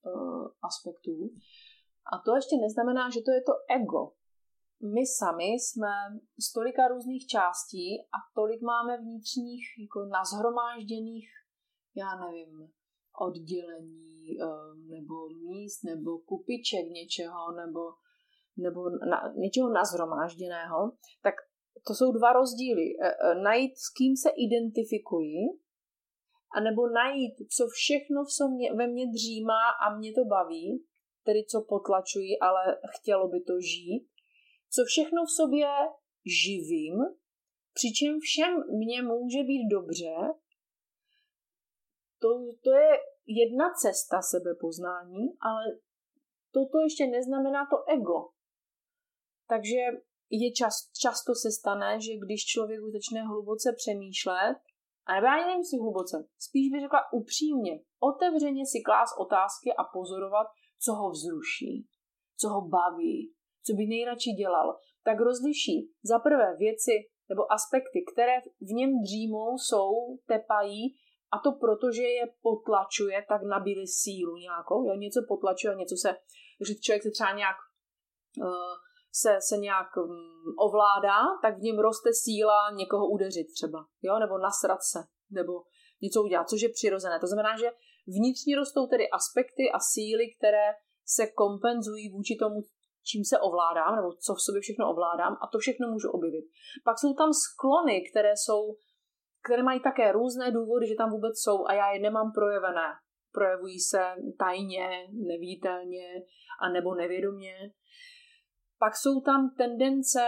[0.05, 1.29] Eh, aspektů.
[2.13, 4.01] A to ještě neznamená, že to je to ego.
[4.95, 5.93] My sami jsme
[6.45, 11.29] z tolika různých částí a tolik máme vnitřních jako nazhromážděných,
[11.95, 12.71] já nevím,
[13.19, 14.45] oddělení eh,
[14.93, 17.81] nebo míst nebo kupiček něčeho nebo,
[18.57, 20.91] nebo na, něčeho nazhromážděného,
[21.23, 21.35] tak
[21.87, 22.85] to jsou dva rozdíly.
[23.01, 25.39] Eh, najít, s kým se identifikuji
[26.55, 30.85] a nebo najít, co všechno v sobě, ve mně dřímá a mě to baví,
[31.23, 34.07] tedy co potlačuji, ale chtělo by to žít,
[34.73, 35.67] co všechno v sobě
[36.43, 36.95] živím,
[37.73, 40.15] přičem všem mně může být dobře,
[42.21, 42.29] to,
[42.63, 42.89] to je
[43.27, 45.63] jedna cesta sebepoznání, ale
[46.51, 48.34] toto ještě neznamená to ego.
[49.47, 49.79] Takže
[50.29, 54.57] je čas, často se stane, že když člověk už začne hluboce přemýšlet
[55.05, 59.83] a nebo já nevím si hluboce, spíš bych řekla upřímně, otevřeně si klás otázky a
[59.93, 60.47] pozorovat,
[60.83, 61.87] co ho vzruší,
[62.39, 63.33] co ho baví,
[63.65, 66.91] co by nejradši dělal, tak rozliší za prvé věci
[67.29, 69.91] nebo aspekty, které v něm dřímou, jsou,
[70.27, 70.81] tepají
[71.33, 76.09] a to proto, že je potlačuje, tak nabíli sílu nějakou, jo, něco potlačuje, něco se,
[76.67, 77.57] že člověk se třeba nějak
[78.41, 78.75] uh,
[79.21, 80.09] se, se nějak um,
[80.67, 84.99] ovládá, tak v něm roste síla někoho udeřit třeba, jo, nebo nasrat se,
[85.31, 85.53] nebo
[86.01, 87.19] něco udělat, což je přirozené.
[87.19, 87.69] To znamená, že
[88.07, 90.67] vnitřně rostou tedy aspekty a síly, které
[91.05, 92.59] se kompenzují vůči tomu,
[93.09, 96.45] čím se ovládám, nebo co v sobě všechno ovládám a to všechno můžu objevit.
[96.85, 98.61] Pak jsou tam sklony, které jsou,
[99.45, 102.89] které mají také různé důvody, že tam vůbec jsou a já je nemám projevené.
[103.33, 104.01] Projevují se
[104.39, 104.87] tajně,
[105.31, 106.07] nevítelně
[106.61, 107.55] a nebo nevědomě.
[108.79, 110.21] Pak jsou tam tendence,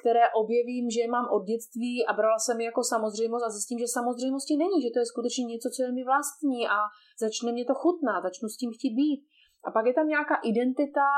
[0.00, 3.96] které objevím, že mám od dětství a brala jsem je jako samozřejmost a zjistím, že
[3.98, 6.78] samozřejmosti není, že to je skutečně něco, co je mi vlastní a
[7.24, 9.20] začne mě to chutnat, začnu s tím chtít být.
[9.66, 11.08] A pak je tam nějaká identita,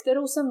[0.00, 0.46] kterou jsem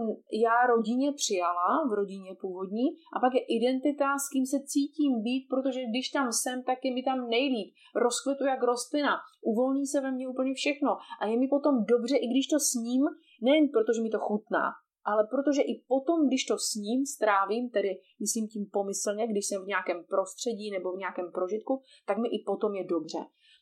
[0.45, 5.43] já rodině přijala, v rodině původní, a pak je identita, s kým se cítím být,
[5.54, 7.69] protože když tam jsem, tak je mi tam nejlíp.
[7.95, 9.13] Rozkvetu jak rostlina,
[9.52, 13.04] uvolní se ve mně úplně všechno a je mi potom dobře, i když to sním,
[13.41, 14.65] nejen protože mi to chutná,
[15.06, 17.89] ale protože i potom, když to s ním strávím, tedy
[18.20, 22.44] myslím tím pomyslně, když jsem v nějakém prostředí nebo v nějakém prožitku, tak mi i
[22.46, 23.20] potom je dobře.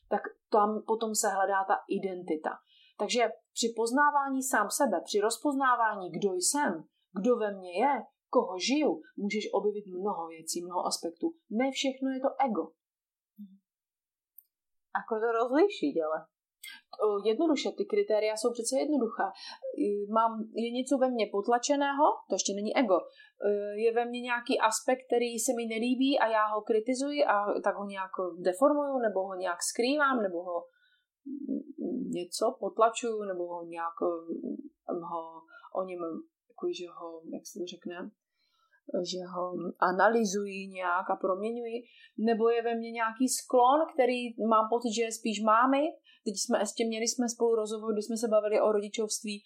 [0.08, 2.50] Tak tam potom se hledá ta identita.
[2.98, 6.84] Takže při poznávání sám sebe, při rozpoznávání, kdo jsem,
[7.20, 11.34] kdo ve mně je, koho žiju, můžeš objevit mnoho věcí, mnoho aspektů.
[11.50, 12.64] Ne všechno je to ego.
[14.94, 16.18] Ako to rozlišiť, ale?
[17.24, 19.26] Jednoduše, ty kritéria jsou přece jednoduchá.
[20.18, 20.32] Mám,
[20.64, 22.98] je něco ve mně potlačeného, to ještě není ego.
[23.84, 27.74] Je ve mně nějaký aspekt, který se mi nelíbí a já ho kritizuji a tak
[27.76, 28.14] ho nějak
[28.46, 30.58] deformuju, nebo ho nějak skrývám, nebo ho
[32.18, 33.96] něco potlačuju, nebo ho nějak
[35.10, 35.22] ho
[35.78, 36.00] o něm,
[36.50, 38.10] jako, že ho, jak se to řekne,
[39.12, 39.44] že ho
[39.90, 41.76] analyzují nějak a proměňují,
[42.18, 44.18] nebo je ve mně nějaký sklon, který
[44.52, 45.82] mám pocit, že je spíš mámy.
[46.24, 49.42] Teď jsme ještě měli jsme spolu rozhovor, kdy jsme se bavili o rodičovství.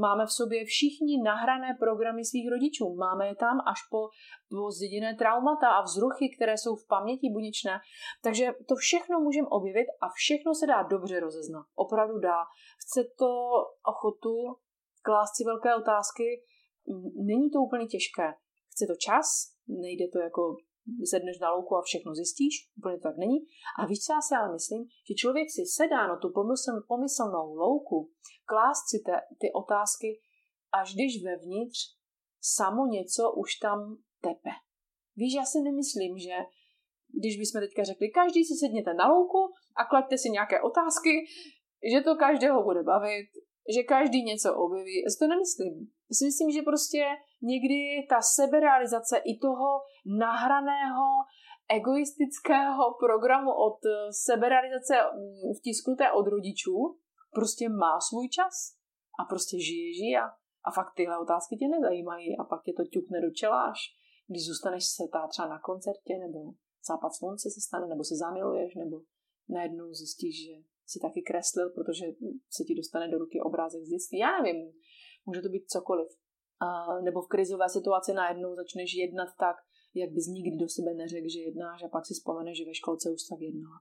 [0.00, 2.94] Máme v sobě všichni nahrané programy svých rodičů.
[2.94, 4.00] Máme je tam až po,
[4.50, 7.74] po zděděné traumata a vzruchy, které jsou v paměti buněčné.
[8.22, 11.66] Takže to všechno můžeme objevit a všechno se dá dobře rozeznat.
[11.74, 12.38] Opravdu dá.
[12.82, 13.30] Chce to
[13.92, 14.34] ochotu
[15.02, 16.24] klást si velké otázky,
[17.16, 18.34] Není to úplně těžké.
[18.70, 19.26] Chce to čas,
[19.68, 20.56] nejde to jako
[21.10, 23.38] sedneš na louku a všechno zjistíš, úplně to tak není.
[23.78, 24.82] A víš, co já si ale myslím?
[25.08, 26.28] Že člověk si sedá na tu
[26.88, 28.10] pomyslnou louku,
[28.50, 30.08] klást si te, ty otázky,
[30.80, 31.78] až když vevnitř
[32.40, 33.78] samo něco už tam
[34.20, 34.52] tepe.
[35.16, 36.36] Víš, já si nemyslím, že
[37.20, 39.40] když bychom teďka řekli, každý si sedněte na louku
[39.76, 41.12] a klaďte si nějaké otázky,
[41.92, 43.28] že to každého bude bavit,
[43.74, 45.02] že každý něco objeví.
[45.02, 45.74] Já si to nemyslím.
[46.10, 47.02] Já si myslím, že prostě
[47.42, 49.68] někdy ta seberealizace i toho
[50.18, 51.08] nahraného
[51.78, 53.78] egoistického programu od
[54.10, 56.78] seberealizace mm, vtisknuté od rodičů
[57.38, 58.54] prostě má svůj čas
[59.20, 60.20] a prostě žije, žije
[60.66, 63.78] a fakt tyhle otázky tě nezajímají a pak tě to ťukne do čeláš,
[64.28, 66.38] když zůstaneš se třeba na koncertě nebo
[66.88, 68.96] západ slunce se stane, nebo se zamiluješ, nebo
[69.48, 70.54] najednou zjistíš, že
[70.86, 72.04] si taky kreslil, protože
[72.56, 74.18] se ti dostane do ruky obrázek z dětství.
[74.18, 74.72] Já nevím,
[75.26, 76.08] může to být cokoliv.
[77.02, 79.56] Nebo v krizové situaci najednou začneš jednat tak,
[79.94, 83.10] jak bys nikdy do sebe neřekl, že jednáš a pak si vzpomeneš, že ve školce
[83.10, 83.78] už tak jednala.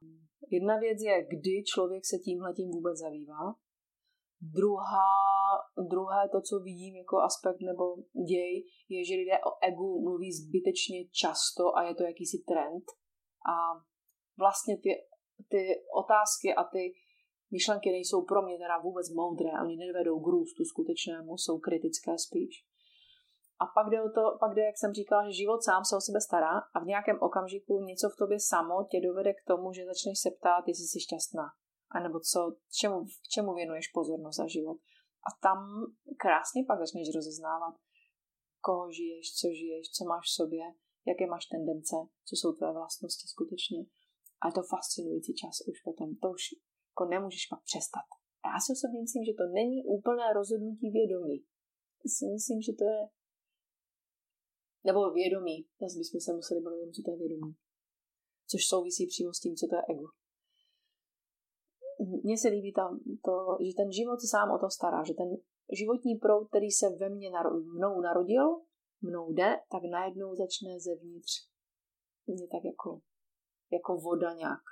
[0.51, 3.55] Jedna věc je, kdy člověk se tímhle tím vůbec zabývá.
[4.41, 5.11] Druhá,
[5.89, 7.83] druhé to, co vidím jako aspekt nebo
[8.31, 8.53] děj,
[8.89, 12.85] je, že lidé o egu mluví zbytečně často a je to jakýsi trend.
[13.53, 13.55] A
[14.37, 14.89] vlastně ty
[15.47, 16.93] ty otázky a ty
[17.51, 22.65] myšlenky nejsou pro mě teda vůbec moudré, oni nevedou k růstu skutečnému, jsou kritické spíš.
[23.61, 26.01] A pak jde o to, pak jde, jak jsem říkala, že život sám se o
[26.01, 29.85] sebe stará a v nějakém okamžiku něco v tobě samo tě dovede k tomu, že
[29.85, 31.47] začneš se ptát, jestli jsi šťastná.
[31.91, 32.39] A nebo co,
[32.79, 32.97] čemu,
[33.33, 34.77] čemu věnuješ pozornost za život.
[35.27, 35.59] A tam
[36.23, 37.75] krásně pak začneš rozeznávat,
[38.61, 40.63] koho žiješ, co žiješ, co máš v sobě,
[41.09, 41.95] jaké máš tendence,
[42.27, 43.79] co jsou tvé vlastnosti skutečně.
[44.41, 46.09] A je to fascinující čas už potom.
[46.21, 46.43] To už
[46.91, 48.07] jako nemůžeš pak přestat.
[48.43, 51.37] A já si osobně myslím, že to není úplné rozhodnutí vědomí.
[52.15, 53.01] Si myslím, že to je
[54.83, 55.57] nebo vědomí.
[55.81, 57.51] Zase bychom se museli bavit tom, co to je vědomí.
[58.51, 60.07] Což souvisí přímo s tím, co to je ego.
[62.23, 63.33] Mně se líbí tam to,
[63.65, 65.29] že ten život se sám o to stará, že ten
[65.79, 67.29] životní proud, který se ve mně
[67.75, 68.45] mnou narodil,
[69.01, 71.31] mnou jde, tak najednou začne zevnitř
[72.27, 73.01] mě tak jako
[73.71, 74.63] jako voda nějak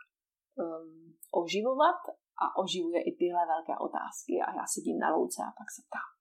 [0.56, 2.02] um, oživovat
[2.44, 6.17] a oživuje i tyhle velké otázky a já sedím na louce a pak se ptám.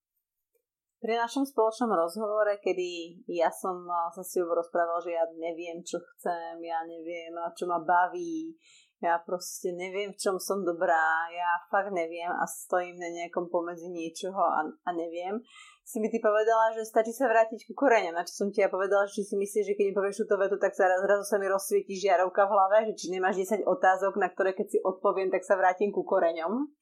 [0.97, 3.85] Pri našom spoločnom rozhovore, kedy ja som
[4.17, 8.57] sa si rozprával, že ja neviem, čo chcem, ja neviem, čo ma baví,
[9.05, 13.93] ja proste neviem, v čom som dobrá, ja fakt neviem a stojím na nejakom pomedzi
[13.93, 15.37] niečoho a, a neviem.
[15.85, 18.73] Si mi ty povedala, že stačí sa vrátiť ku koreňam, na čo som ti ja
[18.73, 21.47] povedala, že si myslíš, že keď mi povieš túto vetu, tak sa zrazu sa mi
[21.47, 25.45] rozsvieti žiarovka v hlave, že či nemáš 10 otázok, na ktoré keď si odpoviem, tak
[25.45, 26.73] sa vrátim ku koreňom.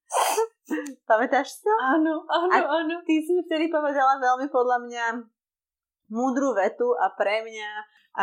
[1.10, 1.70] Pamätáš to?
[1.76, 2.96] Áno, áno, a áno.
[3.04, 5.04] Ty si mi vtedy povedala veľmi podľa mňa
[6.12, 7.68] múdru vetu a pre mňa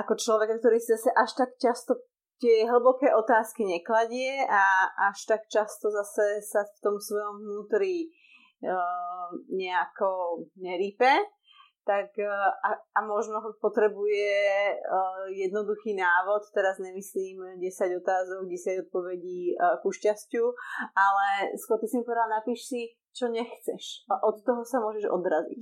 [0.02, 2.00] ako človek, ktorý si zase až tak často
[2.42, 8.10] tie hlboké otázky nekladie a až tak často zase sa v tom svojom vnútri
[8.66, 11.22] uh, nejako nerípe,
[11.86, 12.30] tak uh,
[12.68, 14.34] a, a možno potrebuje
[14.78, 20.46] uh, jednoduchý návod, teraz nemyslím 10 otázok, 10 odpovedí uh, ku šťastiu,
[20.96, 25.10] ale skôr ty si mi povedal, napíš si, čo nechceš a od toho sa môžeš
[25.10, 25.62] odraziť.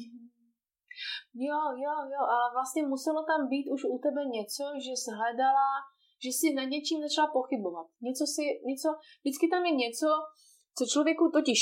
[1.32, 5.70] Jo, jo, jo, ale vlastně muselo tam být už u tebe něco, že jsi hledala
[6.24, 7.88] že si na něčím začala pochybovat.
[8.08, 8.90] Něco si, něco,
[9.22, 10.10] vždycky tam je něco,
[10.78, 11.60] co člověku totiž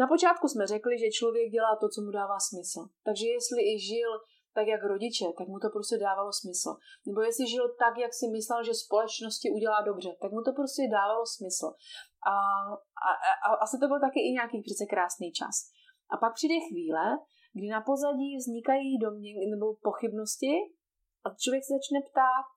[0.00, 2.80] na počátku jsme řekli, že člověk dělá to, co mu dává smysl.
[3.04, 4.10] Takže jestli i žil
[4.54, 6.70] tak, jak rodiče, tak mu to prostě dávalo smysl.
[7.06, 10.82] Nebo jestli žil tak, jak si myslel, že společnosti udělá dobře, tak mu to prostě
[10.98, 11.68] dávalo smysl.
[12.32, 12.34] A,
[13.08, 13.10] a,
[13.46, 15.54] a asi to byl taky i nějaký přece krásný čas.
[16.12, 17.04] A pak přijde chvíle,
[17.56, 20.52] kdy na pozadí vznikají domněnky nebo pochybnosti
[21.24, 22.48] a člověk se začne ptát,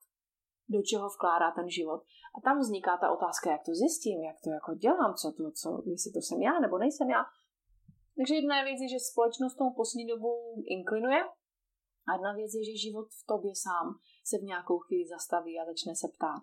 [0.68, 2.00] do čeho vkládá ten život.
[2.36, 5.68] A tam vzniká ta otázka, jak to zjistím, jak to jako dělám, co to, co,
[5.86, 7.22] jestli to jsem já nebo nejsem já.
[8.16, 10.30] Takže jedna věc je, že společnost tomu poslední dobu
[10.76, 11.22] inklinuje
[12.08, 13.86] a jedna věc je, že život v tobě sám
[14.24, 16.42] se v nějakou chvíli zastaví a začne se ptát.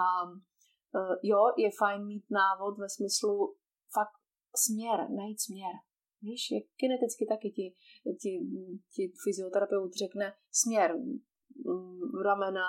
[0.00, 3.56] A uh, jo, je fajn mít návod ve smyslu
[3.94, 4.16] fakt
[4.64, 5.74] směr, najít směr.
[6.22, 7.74] Víš, jak kineticky taky ti,
[8.20, 8.32] ti,
[8.94, 10.94] ti fyzioterapeut řekne směr,
[12.24, 12.68] ramena,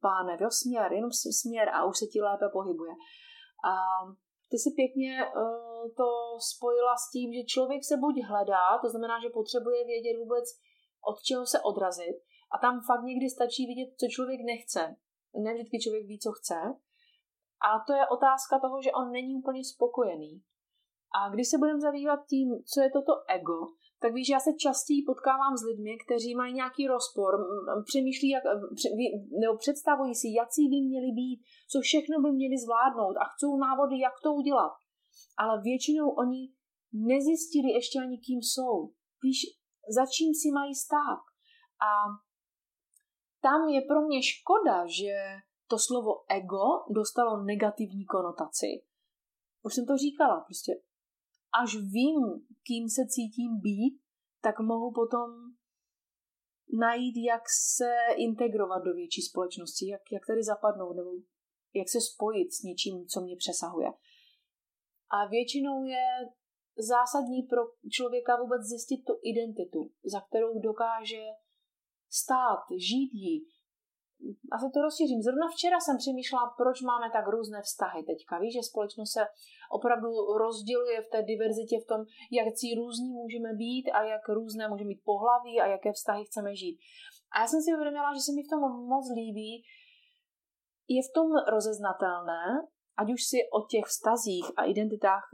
[0.00, 1.10] pánev, jo, směr, jenom
[1.40, 2.92] směr a už se ti lépe pohybuje.
[3.70, 3.72] A
[4.50, 6.08] ty si pěkně uh, to
[6.52, 10.46] spojila s tím, že člověk se buď hledá, to znamená, že potřebuje vědět vůbec,
[11.10, 12.16] od čeho se odrazit,
[12.54, 14.96] a tam fakt někdy stačí vidět, co člověk nechce.
[15.44, 16.58] Ne vždycky člověk ví, co chce.
[17.66, 20.42] A to je otázka toho, že on není úplně spokojený.
[21.18, 23.58] A když se budeme zabývat tím, co je toto ego,
[24.04, 27.32] tak víš, já se častěji potkávám s lidmi, kteří mají nějaký rozpor,
[27.90, 28.44] přemýšlí, jak,
[29.40, 31.38] nebo představují si, jaký by měli být,
[31.70, 34.72] co všechno by měli zvládnout a chcou návody, jak to udělat.
[35.36, 36.42] Ale většinou oni
[36.92, 38.74] nezjistili ještě ani, kým jsou.
[39.22, 39.40] Víš,
[39.96, 41.22] za čím si mají stát.
[41.88, 41.90] A
[43.46, 45.14] tam je pro mě škoda, že
[45.70, 46.64] to slovo ego
[46.98, 48.70] dostalo negativní konotaci.
[49.66, 50.72] Už jsem to říkala, prostě
[51.62, 52.22] až vím,
[52.66, 54.00] kým se cítím být,
[54.42, 55.30] tak mohu potom
[56.78, 57.42] najít, jak
[57.76, 61.10] se integrovat do větší společnosti, jak, jak tady zapadnout, nebo
[61.74, 63.88] jak se spojit s něčím, co mě přesahuje.
[65.16, 66.06] A většinou je
[66.78, 71.22] zásadní pro člověka vůbec zjistit tu identitu, za kterou dokáže
[72.10, 73.46] stát, žít ji,
[74.54, 75.22] asi to rozšířím.
[75.22, 78.38] Zrovna včera jsem přemýšlela, proč máme tak různé vztahy teďka.
[78.38, 79.22] Víš, že společnost se
[79.78, 80.10] opravdu
[80.44, 82.00] rozděluje v té diverzitě, v tom,
[82.38, 82.46] jak
[82.80, 86.76] různí můžeme být a jak různé můžeme mít pohlaví a jaké vztahy chceme žít.
[87.32, 88.60] A já jsem si uvědomila, že se mi v tom
[88.94, 89.52] moc líbí,
[90.88, 92.44] je v tom rozeznatelné,
[93.00, 95.24] ať už si o těch vztazích a identitách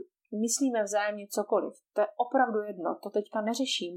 [0.43, 1.73] myslíme vzájemně cokoliv.
[1.93, 3.93] To je opravdu jedno, to teďka neřeším.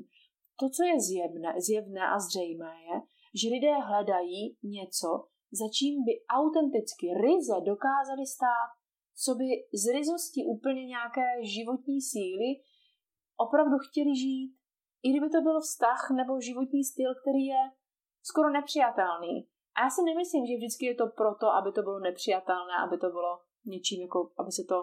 [0.61, 2.97] To, co je zjevné, zjevné a zřejmé, je,
[3.41, 5.09] že lidé hledají něco,
[5.61, 8.70] za čím by autenticky, ryze dokázali stát,
[9.22, 9.47] co by
[9.82, 11.26] z ryzosti úplně nějaké
[11.57, 12.51] životní síly
[13.47, 14.51] opravdu chtěli žít.
[15.05, 17.62] I kdyby to byl vztah nebo životní styl, který je
[18.22, 19.49] skoro nepřijatelný.
[19.76, 23.09] A já si nemyslím, že vždycky je to proto, aby to bylo nepřijatelné, aby to
[23.16, 23.32] bylo
[23.64, 24.78] něčím, jako, aby se to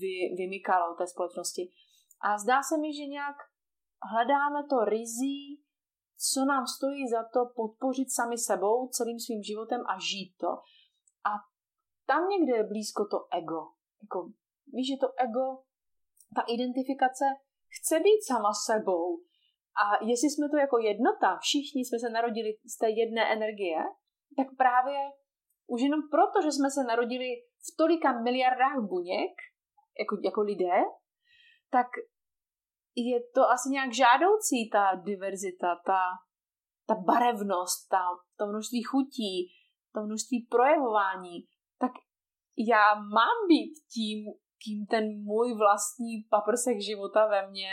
[0.00, 1.62] vy, vymykalo té společnosti.
[2.20, 3.36] A zdá se mi, že nějak
[4.12, 5.63] hledáme to rizí
[6.16, 10.50] co nám stojí za to podpořit sami sebou celým svým životem a žít to.
[11.30, 11.30] A
[12.06, 13.60] tam někde je blízko to ego.
[14.02, 14.18] Jako,
[14.66, 15.46] víš, že to ego,
[16.36, 17.24] ta identifikace
[17.76, 19.18] chce být sama sebou.
[19.82, 23.78] A jestli jsme to jako jednota, všichni jsme se narodili z té jedné energie,
[24.36, 24.98] tak právě
[25.66, 27.28] už jenom proto, že jsme se narodili
[27.68, 29.34] v tolika miliardách buněk,
[30.00, 30.76] jako, jako lidé,
[31.70, 31.86] tak
[32.96, 36.00] je to asi nějak žádoucí, ta diverzita, ta,
[36.86, 38.02] ta barevnost, ta,
[38.38, 39.50] to množství chutí,
[39.94, 41.46] to množství projevování,
[41.78, 41.92] tak
[42.58, 44.18] já mám být tím,
[44.64, 47.68] kým ten můj vlastní paprsek života ve mně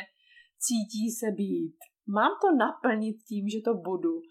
[0.60, 1.78] cítí se být.
[2.08, 4.22] Mám to naplnit tím, že to budu.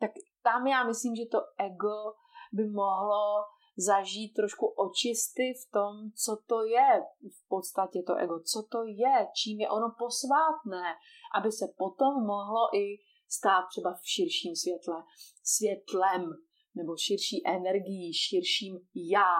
[0.00, 0.10] Tak
[0.42, 1.96] tam já myslím, že to ego
[2.52, 3.44] by mohlo
[3.76, 5.92] zažít trošku očisty v tom,
[6.24, 7.02] co to je
[7.38, 10.84] v podstatě to ego, co to je, čím je ono posvátné,
[11.38, 12.84] aby se potom mohlo i
[13.28, 14.98] stát třeba v širším světle,
[15.42, 16.22] světlem
[16.74, 19.36] nebo širší energií, širším já.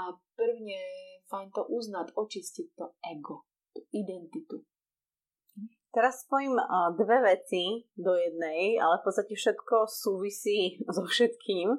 [0.00, 0.02] A
[0.36, 3.34] prvně je fajn to uznat, očistit to ego,
[3.72, 4.73] tu identitu.
[5.94, 6.58] Teraz spojím
[6.98, 11.70] dve veci do jednej, ale v podstate všetko súvisí so všetkým.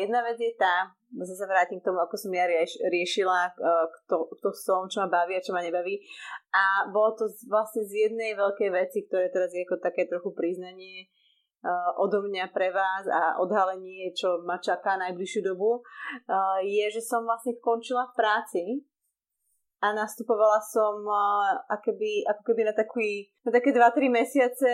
[0.00, 3.52] Jedna vec je tá, zase vrátim k tomu, ako som ja rieš, riešila,
[4.00, 6.00] kto, kto som, čo ma baví a čo ma nebaví.
[6.56, 11.12] A bolo to vlastne z jednej veľkej veci, ktoré teraz je ako také trochu priznanie
[11.98, 15.82] odo mňa pre vás a odhalenie, čo ma čaká najbližšiu dobu,
[16.62, 18.62] je, že som vlastne končila v práci
[19.86, 24.70] a nastupovala som uh, akoby, ako keby na, taký, na také 2-3 mesiace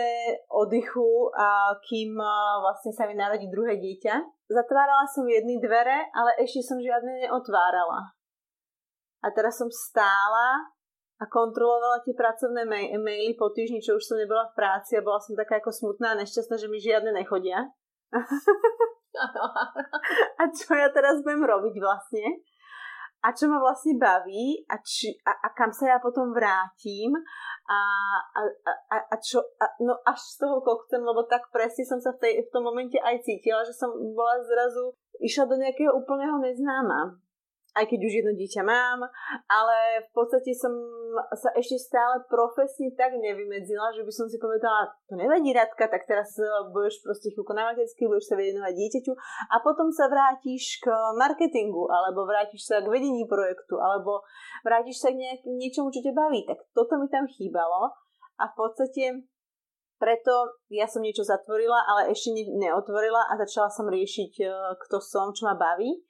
[0.49, 4.13] oddychu, a kým uh, vlastne sa mi narodí druhé dieťa.
[4.49, 8.17] Zatvárala som jedny dvere, ale ešte som žiadne neotvárala.
[9.21, 10.73] A teraz som stála
[11.21, 12.65] a kontrolovala tie pracovné
[12.97, 16.17] maily po týždni, čo už som nebola v práci a bola som taká ako smutná
[16.17, 17.69] a nešťastná, že mi žiadne nechodia.
[20.41, 22.41] a čo ja teraz budem robiť vlastne?
[23.23, 27.15] A čo ma vlastne baví a, či, a, a kam sa ja potom vrátim
[27.71, 27.79] a,
[28.19, 28.41] a,
[28.91, 32.19] a, a čo, a, no až z toho kokcem, lebo tak presne som sa v,
[32.19, 34.91] tej, v tom momente aj cítila, že som bola zrazu,
[35.23, 37.15] išla do nejakého úplného neznáma
[37.73, 39.01] aj keď už jedno dieťa mám,
[39.49, 40.69] ale v podstate som
[41.33, 46.05] sa ešte stále profesne tak nevymedzila, že by som si povedala, to nevadí Radka, tak
[46.05, 49.13] teraz e, budeš proste chvíľko na materský, budeš sa venovať dieťaťu.
[49.49, 54.21] A potom sa vrátiš k marketingu, alebo vrátiš sa k vedení projektu, alebo
[54.61, 56.45] vrátiš sa k nejak, niečomu, čo ťa baví.
[56.45, 57.89] Tak toto mi tam chýbalo.
[58.37, 59.25] A v podstate
[59.97, 64.45] preto ja som niečo zatvorila, ale ešte neotvorila a začala som riešiť, e,
[64.85, 66.05] kto som, čo ma baví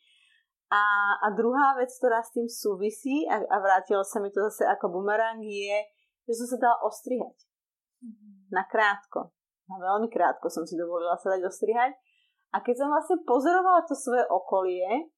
[0.74, 0.82] a,
[1.22, 4.90] a druhá vec, ktorá s tým súvisí a, a vrátilo sa mi to zase ako
[4.90, 5.86] bumerang je,
[6.26, 7.38] že som sa dala ostrihať.
[8.02, 8.34] Mm-hmm.
[8.50, 9.30] Na krátko.
[9.70, 11.94] Na veľmi krátko som si dovolila sa dať ostrihať.
[12.54, 15.14] A keď som vlastne pozorovala to svoje okolie,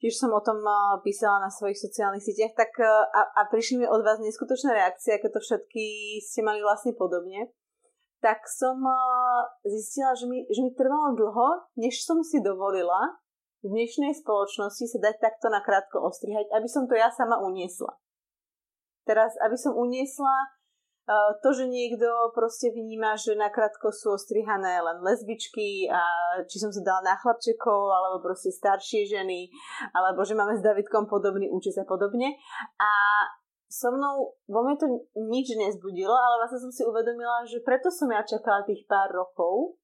[0.00, 0.60] tiež som o tom
[1.00, 5.32] písala na svojich sociálnych sieťach, tak a, a prišli mi od vás neskutočné reakcie, aké
[5.32, 5.84] to všetky
[6.20, 7.48] ste mali vlastne podobne,
[8.20, 8.80] tak som
[9.64, 11.48] zistila, že mi, že mi trvalo dlho,
[11.80, 13.23] než som si dovolila
[13.64, 17.96] v dnešnej spoločnosti sa dať takto nakrátko ostrihať, aby som to ja sama uniesla.
[19.08, 20.52] Teraz, aby som uniesla
[21.44, 26.00] to, že niekto proste vníma, že nakrátko sú ostrihané len lesbičky a
[26.48, 29.52] či som sa dala na chlapčekov, alebo proste staršie ženy,
[29.92, 32.32] alebo že máme s Davidkom podobný účes a podobne.
[32.80, 32.90] A
[33.68, 34.88] so mnou, vo mne to
[35.28, 39.76] nič nezbudilo, ale vlastne som si uvedomila, že preto som ja čakala tých pár rokov,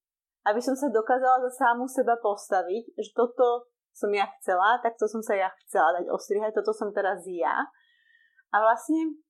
[0.49, 5.05] aby som sa dokázala za sámu seba postaviť, že toto som ja chcela, tak to
[5.11, 7.69] som sa ja chcela dať ostrihať, toto som teraz ja.
[8.51, 9.21] A vlastne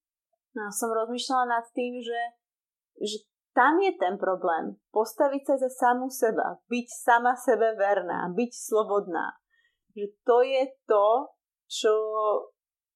[0.51, 2.21] No, som rozmýšľala nad tým, že,
[2.99, 3.23] že
[3.55, 4.75] tam je ten problém.
[4.91, 9.39] Postaviť sa za samu seba, byť sama sebe verná, byť slobodná.
[9.95, 11.09] Že to je to,
[11.71, 11.93] čo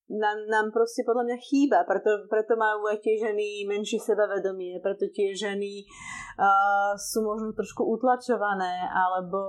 [0.04, 1.88] nám, nám proste podľa mňa chýba,
[2.28, 5.88] preto majú aj tie ženy menšie sebavedomie, preto tie ženy
[6.36, 9.40] uh, sú možno trošku utlačované alebo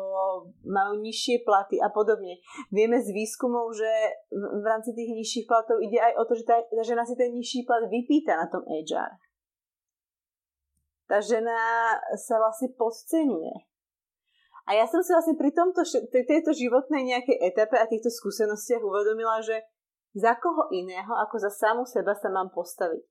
[0.63, 2.39] majú nižšie platy a podobne.
[2.71, 3.91] Vieme z výskumov, že
[4.31, 7.67] v, rámci tých nižších platov ide aj o to, že tá žena si ten nižší
[7.67, 9.11] plat vypýta na tom HR.
[11.05, 11.59] Tá žena
[12.17, 13.75] sa vlastne podceňuje.
[14.65, 19.37] A ja som si vlastne pri tomto, tejto životnej nejakej etape a týchto skúsenostiach uvedomila,
[19.45, 19.61] že
[20.15, 23.03] za koho iného ako za samu seba sa mám postaviť?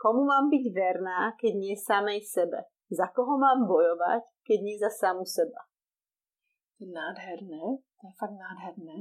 [0.00, 2.58] Komu mám byť verná, keď nie samej sebe?
[2.90, 5.60] Za koho mám bojovať, keď nie za samu seba?
[6.80, 7.62] Je nádherné,
[8.00, 8.98] to je fakt nádherné.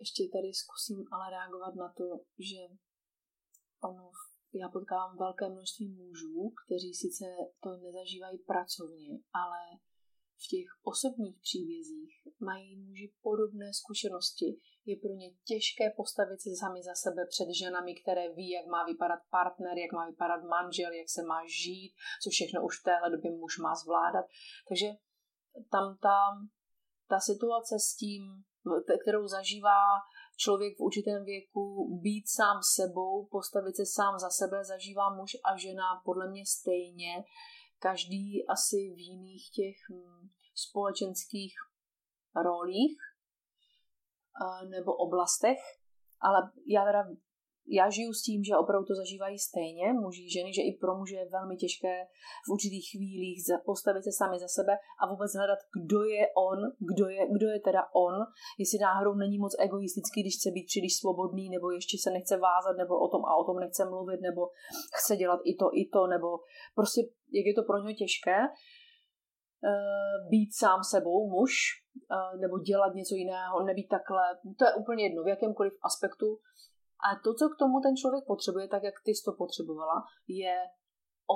[0.00, 2.04] Ještě tady zkusím ale reagovat na to,
[2.48, 2.60] že
[3.84, 4.10] ono,
[4.60, 7.24] já potkávám velké množství mužů, kteří sice
[7.62, 9.10] to nezažívají pracovně,
[9.42, 9.60] ale
[10.44, 14.48] v těch osobních příbězích mají muži podobné zkušenosti.
[14.84, 18.84] Je pro ně těžké postavit se sami za sebe před ženami, které ví, jak má
[18.84, 23.10] vypadat partner, jak má vypadat manžel, jak se má žít, co všechno už v téhle
[23.10, 24.24] době muž má zvládat.
[24.68, 24.86] Takže
[25.74, 26.18] tam ta,
[27.08, 28.22] ta situace s tím,
[29.02, 29.82] kterou zažívá
[30.36, 31.64] člověk v určitém věku,
[32.02, 37.24] být sám sebou, postavit se sám za sebe, zažívá muž a žena podle mě stejně
[37.80, 41.54] každý asi v jiných těch hm, společenských
[42.44, 42.98] rolích
[44.68, 45.58] nebo oblastech,
[46.20, 47.04] ale já teda
[47.78, 51.16] já žiju s tím, že opravdu to zažívají stejně, muži, ženy, že i pro muže
[51.16, 51.94] je velmi těžké
[52.46, 53.38] v určitých chvílích
[53.70, 56.58] postavit se sami za sebe a vůbec hledat, kdo je on,
[56.90, 58.14] kdo je, kdo je teda on,
[58.58, 62.74] jestli náhodou není moc egoistický, když chce být příliš svobodný, nebo ještě se nechce vázat,
[62.82, 64.42] nebo o tom a o tom nechce mluvit, nebo
[64.98, 66.28] chce dělat i to, i to, nebo
[66.78, 67.00] prostě
[67.38, 71.52] jak je to pro něho těžké uh, být sám sebou, muž,
[72.14, 74.24] uh, nebo dělat něco jiného, nebýt takhle,
[74.58, 76.26] to je úplně jedno, v jakémkoliv aspektu,
[77.06, 79.98] a to, co k tomu ten člověk potřebuje, tak jak ty jsi to potřebovala,
[80.28, 80.56] je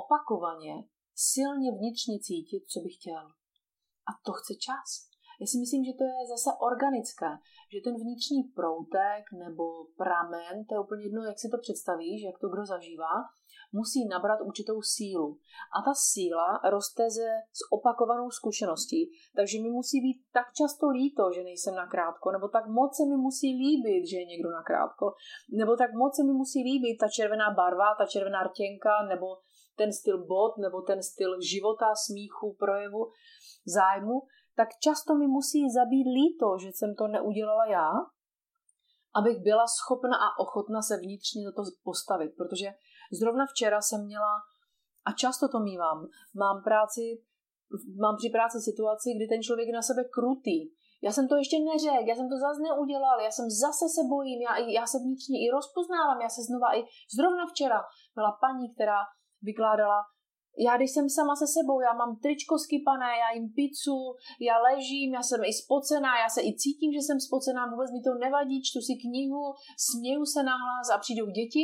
[0.01, 0.75] opakovaně
[1.15, 3.23] silně vnitřně cítit, co by chtěl.
[4.09, 4.89] A to chce čas.
[5.41, 7.31] Já si myslím, že to je zase organické,
[7.71, 9.63] že ten vnitřní proutek nebo
[10.01, 13.13] pramen, to je úplně jedno, jak si to představíš, jak to kdo zažívá,
[13.79, 15.27] musí nabrat určitou sílu.
[15.75, 19.01] A ta síla roste ze s opakovanou zkušeností.
[19.35, 23.03] Takže mi musí být tak často líto, že nejsem na krátko, nebo tak moc se
[23.05, 25.05] mi musí líbit, že je někdo na krátko,
[25.59, 29.27] nebo tak moc se mi musí líbit ta červená barva, ta červená rtěnka, nebo
[29.77, 33.11] ten styl bod, nebo ten styl života, smíchu, projevu,
[33.65, 34.21] zájmu,
[34.55, 37.89] tak často mi musí zabít líto, že jsem to neudělala já,
[39.15, 42.67] abych byla schopna a ochotna se vnitřně do toho postavit, protože
[43.19, 44.33] Zrovna včera jsem měla,
[45.05, 47.05] a často to mývám, mám práci,
[48.03, 50.59] mám při práci situaci, kdy ten člověk na sebe krutý.
[51.05, 54.39] Já jsem to ještě neřekl, já jsem to zase neudělal, já jsem zase se bojím,
[54.47, 56.81] já, já se vnitřně i rozpoznávám, já se znova i,
[57.17, 57.79] zrovna včera
[58.17, 58.99] byla paní, která
[59.41, 59.99] vykládala
[60.57, 63.99] já když jsem sama se sebou, já mám tričko skypané, já jim pizzu,
[64.49, 68.01] já ležím, já jsem i spocená, já se i cítím, že jsem spocená, vůbec mi
[68.07, 69.43] to nevadí, čtu si knihu,
[69.87, 71.63] směju se nahlas a přijdou děti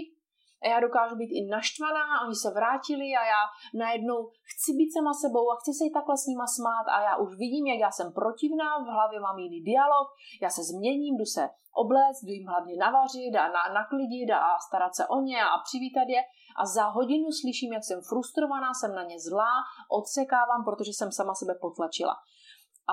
[0.63, 3.41] a já dokážu být i naštvaná, oni se vrátili a já
[3.83, 4.19] najednou
[4.51, 7.31] chci být sama sebou a chci se i takhle s nima smát a já už
[7.43, 10.07] vidím, jak já jsem protivná, v hlavě mám jiný dialog,
[10.41, 11.43] já se změním, jdu se
[11.83, 16.07] obléct, jdu jim hlavně navařit a na, naklidit a starat se o ně a přivítat
[16.15, 16.21] je
[16.57, 19.53] a za hodinu slyším, jak jsem frustrovaná, jsem na ně zlá,
[19.91, 22.15] odsekávám, protože jsem sama sebe potlačila.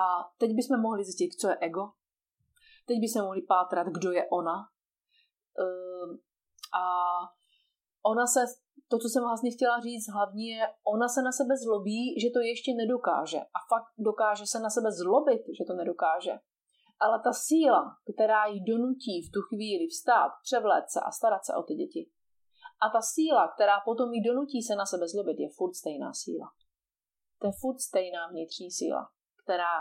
[0.01, 0.03] A
[0.37, 1.91] teď bychom mohli zjistit, co je ego.
[2.85, 4.57] Teď bychom mohli pátrat, kdo je ona.
[5.59, 6.17] Ehm,
[6.73, 6.83] a
[8.11, 8.39] ona se,
[8.87, 12.39] to, co jsem vlastně chtěla říct hlavně je, ona se na sebe zlobí, že to
[12.39, 13.39] ještě nedokáže.
[13.39, 16.33] A fakt dokáže se na sebe zlobit, že to nedokáže.
[16.99, 21.53] ale ta síla, která ji donutí v tu chvíli vstát, převléct se a starat se
[21.55, 22.09] o ty děti.
[22.81, 26.47] A ta síla, která potom ji donutí se na sebe zlobit, je furt stejná síla.
[27.39, 29.09] To je furt stejná vnitřní síla,
[29.43, 29.75] která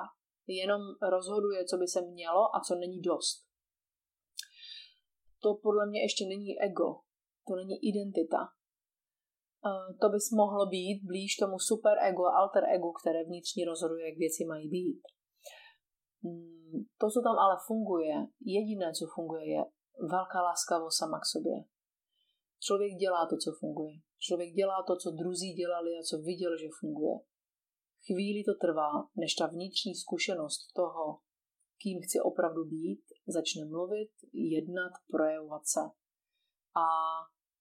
[0.47, 3.49] jenom rozhoduje, co by se mělo a co není dost.
[5.43, 7.01] To podle mě ještě není ego,
[7.49, 8.42] to není identita.
[10.01, 14.18] To bys mohlo být blíž tomu super ego a alter ego, které vnitřně rozhoduje, jak
[14.18, 15.03] věci mají být.
[16.22, 19.61] Hmm, to, co tam ale funguje, jediné, co funguje, je
[20.14, 21.57] velká láskavost sama k sobě.
[22.61, 23.94] Člověk dělá to, co funguje.
[24.18, 27.14] Člověk dělá to, co druzí dělali a co viděl, že funguje.
[28.07, 31.20] Chvíli to trvá, než ta vnitřní zkušenost toho,
[31.82, 35.80] kým chci opravdu být, začne mluvit, jednat, projevovat se.
[36.84, 36.86] A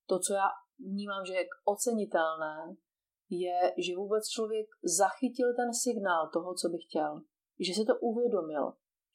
[0.10, 0.48] to, co já
[0.80, 2.76] vnímám, že je ocenitelné,
[3.30, 7.22] je, že vůbec člověk zachytil ten signál toho, co by chtěl
[7.60, 8.66] že se to uvědomil,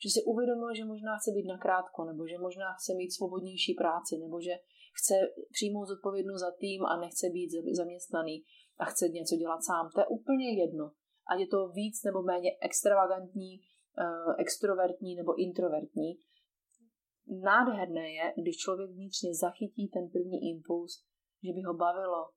[0.02, 4.18] že si uvědomil, že možná chce být nakrátko, nebo že možná chce mít svobodnější práci,
[4.18, 4.54] nebo že
[4.98, 5.14] chce
[5.52, 8.44] přijmout zodpovědnost za tým a nechce být zaměstnaný
[8.78, 9.90] a chce něco dělat sám.
[9.94, 10.90] To je úplně jedno.
[11.32, 13.60] Ať je to víc nebo méně extravagantní,
[13.98, 16.10] eh, extrovertní nebo introvertní.
[17.26, 21.04] Nádherné je, když člověk vnitřně zachytí ten první impuls,
[21.44, 22.30] že by ho bavilo,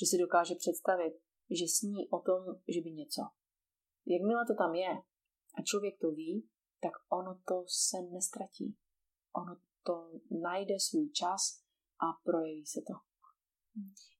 [0.00, 1.14] že si dokáže představit,
[1.50, 3.22] že sní o tom, že by něco.
[4.06, 4.92] Jakmile to tam je,
[5.58, 6.48] a člověk to ví,
[6.82, 8.76] tak ono to se nestratí.
[9.36, 10.10] Ono to
[10.42, 11.42] najde svůj čas
[12.04, 12.94] a projeví se to.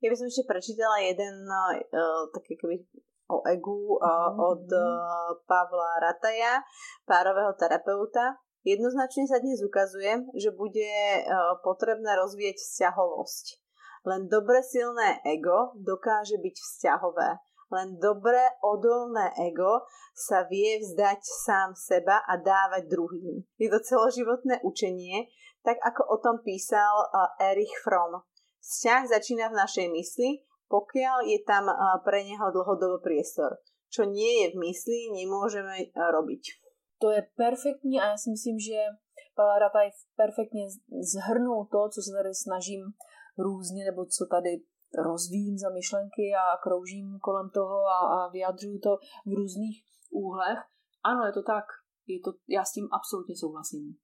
[0.00, 2.88] Ja by som ešte prečítala jeden uh, taký keby
[3.28, 6.64] o egu uh, od uh, Pavla Rataja,
[7.04, 8.40] párového terapeuta.
[8.62, 13.58] Jednoznačne sa dnes ukazuje, že bude uh, potrebné rozvieť vzťahovosť.
[14.06, 17.38] Len dobre silné ego dokáže byť vzťahové
[17.72, 23.48] len dobré odolné ego sa vie vzdať sám seba a dávať druhým.
[23.56, 25.32] Je to celoživotné učenie,
[25.64, 27.08] tak ako o tom písal
[27.40, 28.20] Erich Fromm.
[28.60, 31.72] Vzťah začína v našej mysli, pokiaľ je tam
[32.04, 33.58] pre neho dlhodobo priestor.
[33.88, 36.61] Čo nie je v mysli, nemôžeme robiť.
[37.02, 38.78] To je perfektní a já si myslím, že
[39.36, 40.64] Pavel Rataj perfektně
[41.14, 42.82] zhrnul to, co se tady snažím
[43.38, 44.52] různě, nebo co tady
[45.08, 48.92] rozvíjím za myšlenky a kroužím kolem toho a, a vyjadřuju to
[49.26, 49.76] v různých
[50.10, 50.58] úhlech.
[51.04, 51.64] Ano, je to tak.
[52.06, 53.96] Je to, já s tím absolutně souhlasím.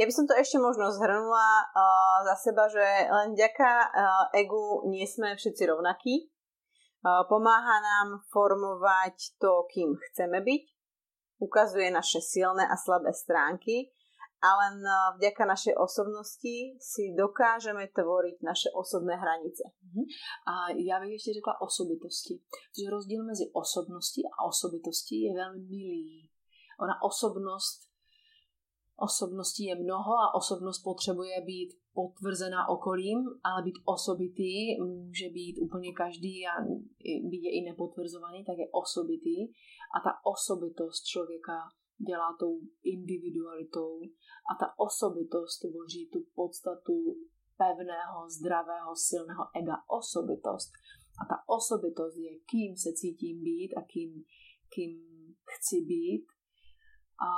[0.00, 2.80] Ja by som to ešte možno zhrnula uh, za seba, že
[3.10, 6.14] len vďaka uh, egu nie sme všetci rovnakí.
[7.04, 10.77] Uh, pomáha nám formovať to, kým chceme byť.
[11.38, 13.90] Ukazuje naše silné a slabé stránky
[14.42, 19.62] a len eh, vďaka našej osobnosti si dokážeme tvoriť naše osobné hranice.
[19.82, 20.02] Mhm.
[20.50, 22.34] A já bych ještě řekla osobitosti.
[22.70, 26.30] Protože rozdíl mezi osobností a osobitostí je velmi milý.
[26.80, 27.88] Ona osobnost
[28.98, 33.18] osobností je mnoho a osobnost potřebuje být potvrzená okolím,
[33.48, 36.54] ale být osobitý může být úplně každý a
[37.30, 39.36] být je i nepotvrzovaný, tak je osobitý.
[39.96, 41.58] A ta osobitost člověka
[42.08, 43.92] dělá tou individualitou
[44.50, 46.96] a ta osobitost tvoří tu podstatu
[47.62, 49.76] pevného, zdravého, silného ega.
[50.00, 50.70] Osobitost.
[51.20, 54.10] A ta osobitost je, kým se cítím být a kým,
[54.74, 54.92] kým
[55.52, 56.26] chci být.
[57.28, 57.30] A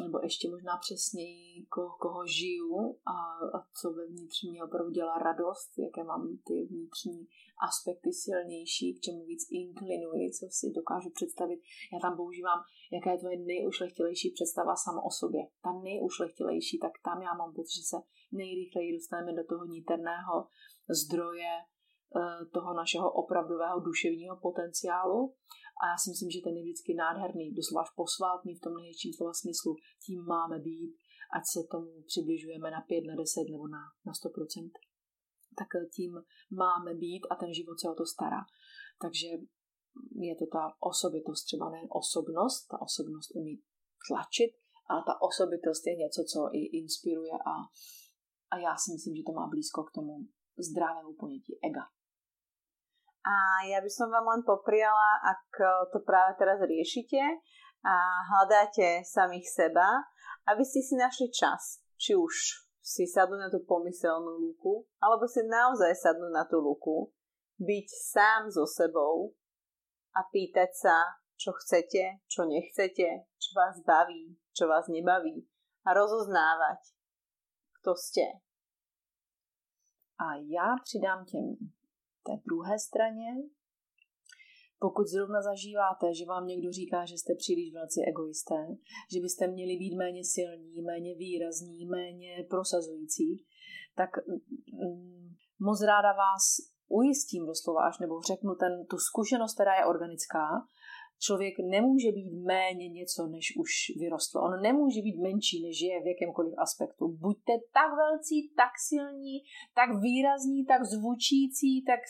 [0.00, 3.16] nebo ještě možná přesněji, koho, koho žiju a,
[3.58, 7.28] a co vevnitř mě opravdu dělá radost, jaké mám ty vnitřní
[7.68, 11.60] aspekty silnější, k čemu víc inklinuji, co si dokážu představit.
[11.92, 12.60] Já tam používám,
[12.92, 15.42] jaká je tvoje nejušlechtilejší představa sama o sobě.
[15.62, 17.96] Ta nejušlechtilejší, tak tam já mám pocit, že se
[18.32, 20.46] nejrychleji dostaneme do toho niterného
[20.88, 21.52] zdroje
[22.52, 25.34] toho našeho opravdového duševního potenciálu
[25.80, 29.12] a já si myslím, že ten je vždycky nádherný, doslova až posvátný v tom největším
[29.12, 29.72] slova smyslu.
[30.06, 30.92] Tím máme být,
[31.36, 34.70] ať se tomu přibližujeme na 5, na 10 nebo na, na 100%.
[35.58, 36.12] Tak tím
[36.64, 38.42] máme být a ten život se o to stará.
[39.02, 39.28] Takže
[40.28, 43.54] je to ta osobitost, třeba ne osobnost, ta osobnost umí
[44.08, 44.52] tlačit,
[44.90, 47.54] ale ta osobitost je něco, co i inspiruje a,
[48.52, 50.12] a já si myslím, že to má blízko k tomu
[50.68, 51.84] zdravému ponětí ega.
[53.22, 55.46] A ja by som vám len popriala, ak
[55.94, 57.22] to práve teraz riešite
[57.86, 57.94] a
[58.26, 60.10] hľadáte samých seba,
[60.50, 62.34] aby ste si našli čas, či už
[62.82, 67.14] si sadnú na tú pomyselnú luku, alebo si naozaj sadnú na tú luku,
[67.62, 69.38] byť sám so sebou
[70.18, 75.46] a pýtať sa, čo chcete, čo nechcete, čo vás baví, čo vás nebaví
[75.86, 76.80] a rozoznávať,
[77.78, 78.26] kto ste.
[80.18, 81.56] A já přidám těm
[82.26, 83.28] té druhé straně.
[84.78, 88.62] Pokud zrovna zažíváte, že vám někdo říká, že jste příliš velcí egoisté,
[89.12, 93.46] že byste měli být méně silní, méně výrazní, méně prosazující,
[93.96, 95.28] tak mm,
[95.60, 96.44] moc ráda vás
[96.88, 100.46] ujistím doslova až, nebo řeknu ten, tu zkušenost, která je organická,
[101.26, 103.70] člověk nemůže být méně něco, než už
[104.00, 104.38] vyrostl.
[104.38, 107.08] On nemůže být menší, než je v jakémkoliv aspektu.
[107.08, 109.36] Buďte tak velcí, tak silní,
[109.74, 112.00] tak výrazní, tak zvučící, tak,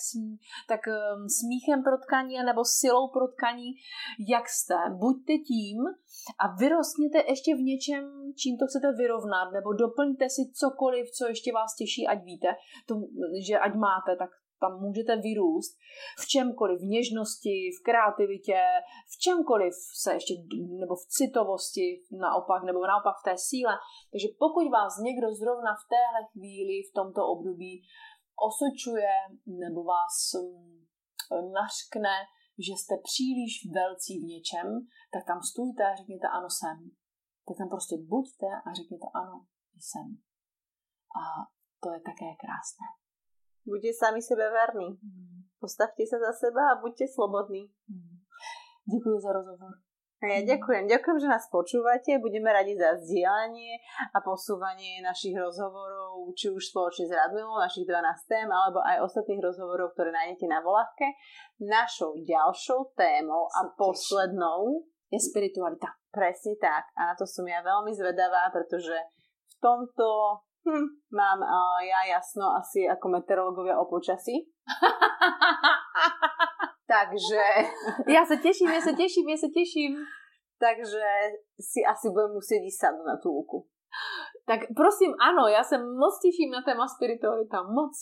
[0.68, 3.68] tak um, smíchem protkaní nebo silou protkaní,
[4.28, 4.78] jak jste.
[5.02, 5.78] Buďte tím
[6.42, 8.02] a vyrostněte ještě v něčem,
[8.40, 12.48] čím to chcete vyrovnat, nebo doplňte si cokoliv, co ještě vás těší, ať víte,
[12.86, 12.94] to,
[13.46, 14.30] že ať máte, tak
[14.62, 15.72] tam můžete vyrůst
[16.22, 18.62] v čemkoliv, v něžnosti, v kreativitě,
[19.12, 20.34] v čemkoliv se ještě,
[20.82, 21.86] nebo v citovosti
[22.24, 23.74] naopak, nebo naopak v té síle.
[24.12, 27.72] Takže pokud vás někdo zrovna v téhle chvíli, v tomto období
[28.48, 29.14] osočuje
[29.62, 30.82] nebo vás mm,
[31.58, 32.16] nařkne,
[32.66, 34.66] že jste příliš velcí v něčem,
[35.12, 36.78] tak tam stůjte a řekněte ano jsem.
[37.46, 39.38] Tak tam prostě buďte a řekněte ano
[39.88, 40.08] jsem.
[41.20, 41.24] A
[41.82, 43.01] to je také krásné.
[43.62, 44.98] Buďte sami sebe verní.
[44.98, 45.46] Hmm.
[45.62, 47.70] Postavte sa za seba a buďte slobodní.
[47.86, 48.22] Hmm.
[48.90, 49.72] Ďakujem za rozhovor.
[50.22, 50.86] A ja ďakujem.
[50.86, 52.22] Ďakujem, že nás počúvate.
[52.22, 53.82] Budeme radi za zdieľanie
[54.14, 59.42] a posúvanie našich rozhovorov, či už spoločne s Radmilou, našich 12 tém, alebo aj ostatných
[59.42, 61.18] rozhovorov, ktoré nájdete na Volávke.
[61.58, 65.90] Našou ďalšou témou a poslednou je spiritualita.
[66.14, 66.86] Presne tak.
[66.94, 72.54] A na to som ja veľmi zvedavá, pretože v tomto Hm, mám uh, ja jasno
[72.54, 74.46] asi ako meteorologovia o počasí.
[76.92, 77.42] Takže...
[78.06, 79.98] Ja sa teším, ja sa teším, ja sa teším.
[80.62, 83.66] Takže si asi budem musieť ísť sadnúť na tú luku.
[84.46, 87.94] Tak prosím, áno, ja sa moc teším na téma spiritualita, moc.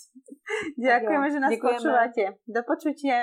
[0.76, 1.80] Ďakujeme, že nás Ďakujeme.
[1.80, 2.24] počúvate.
[2.44, 3.18] Do počutia.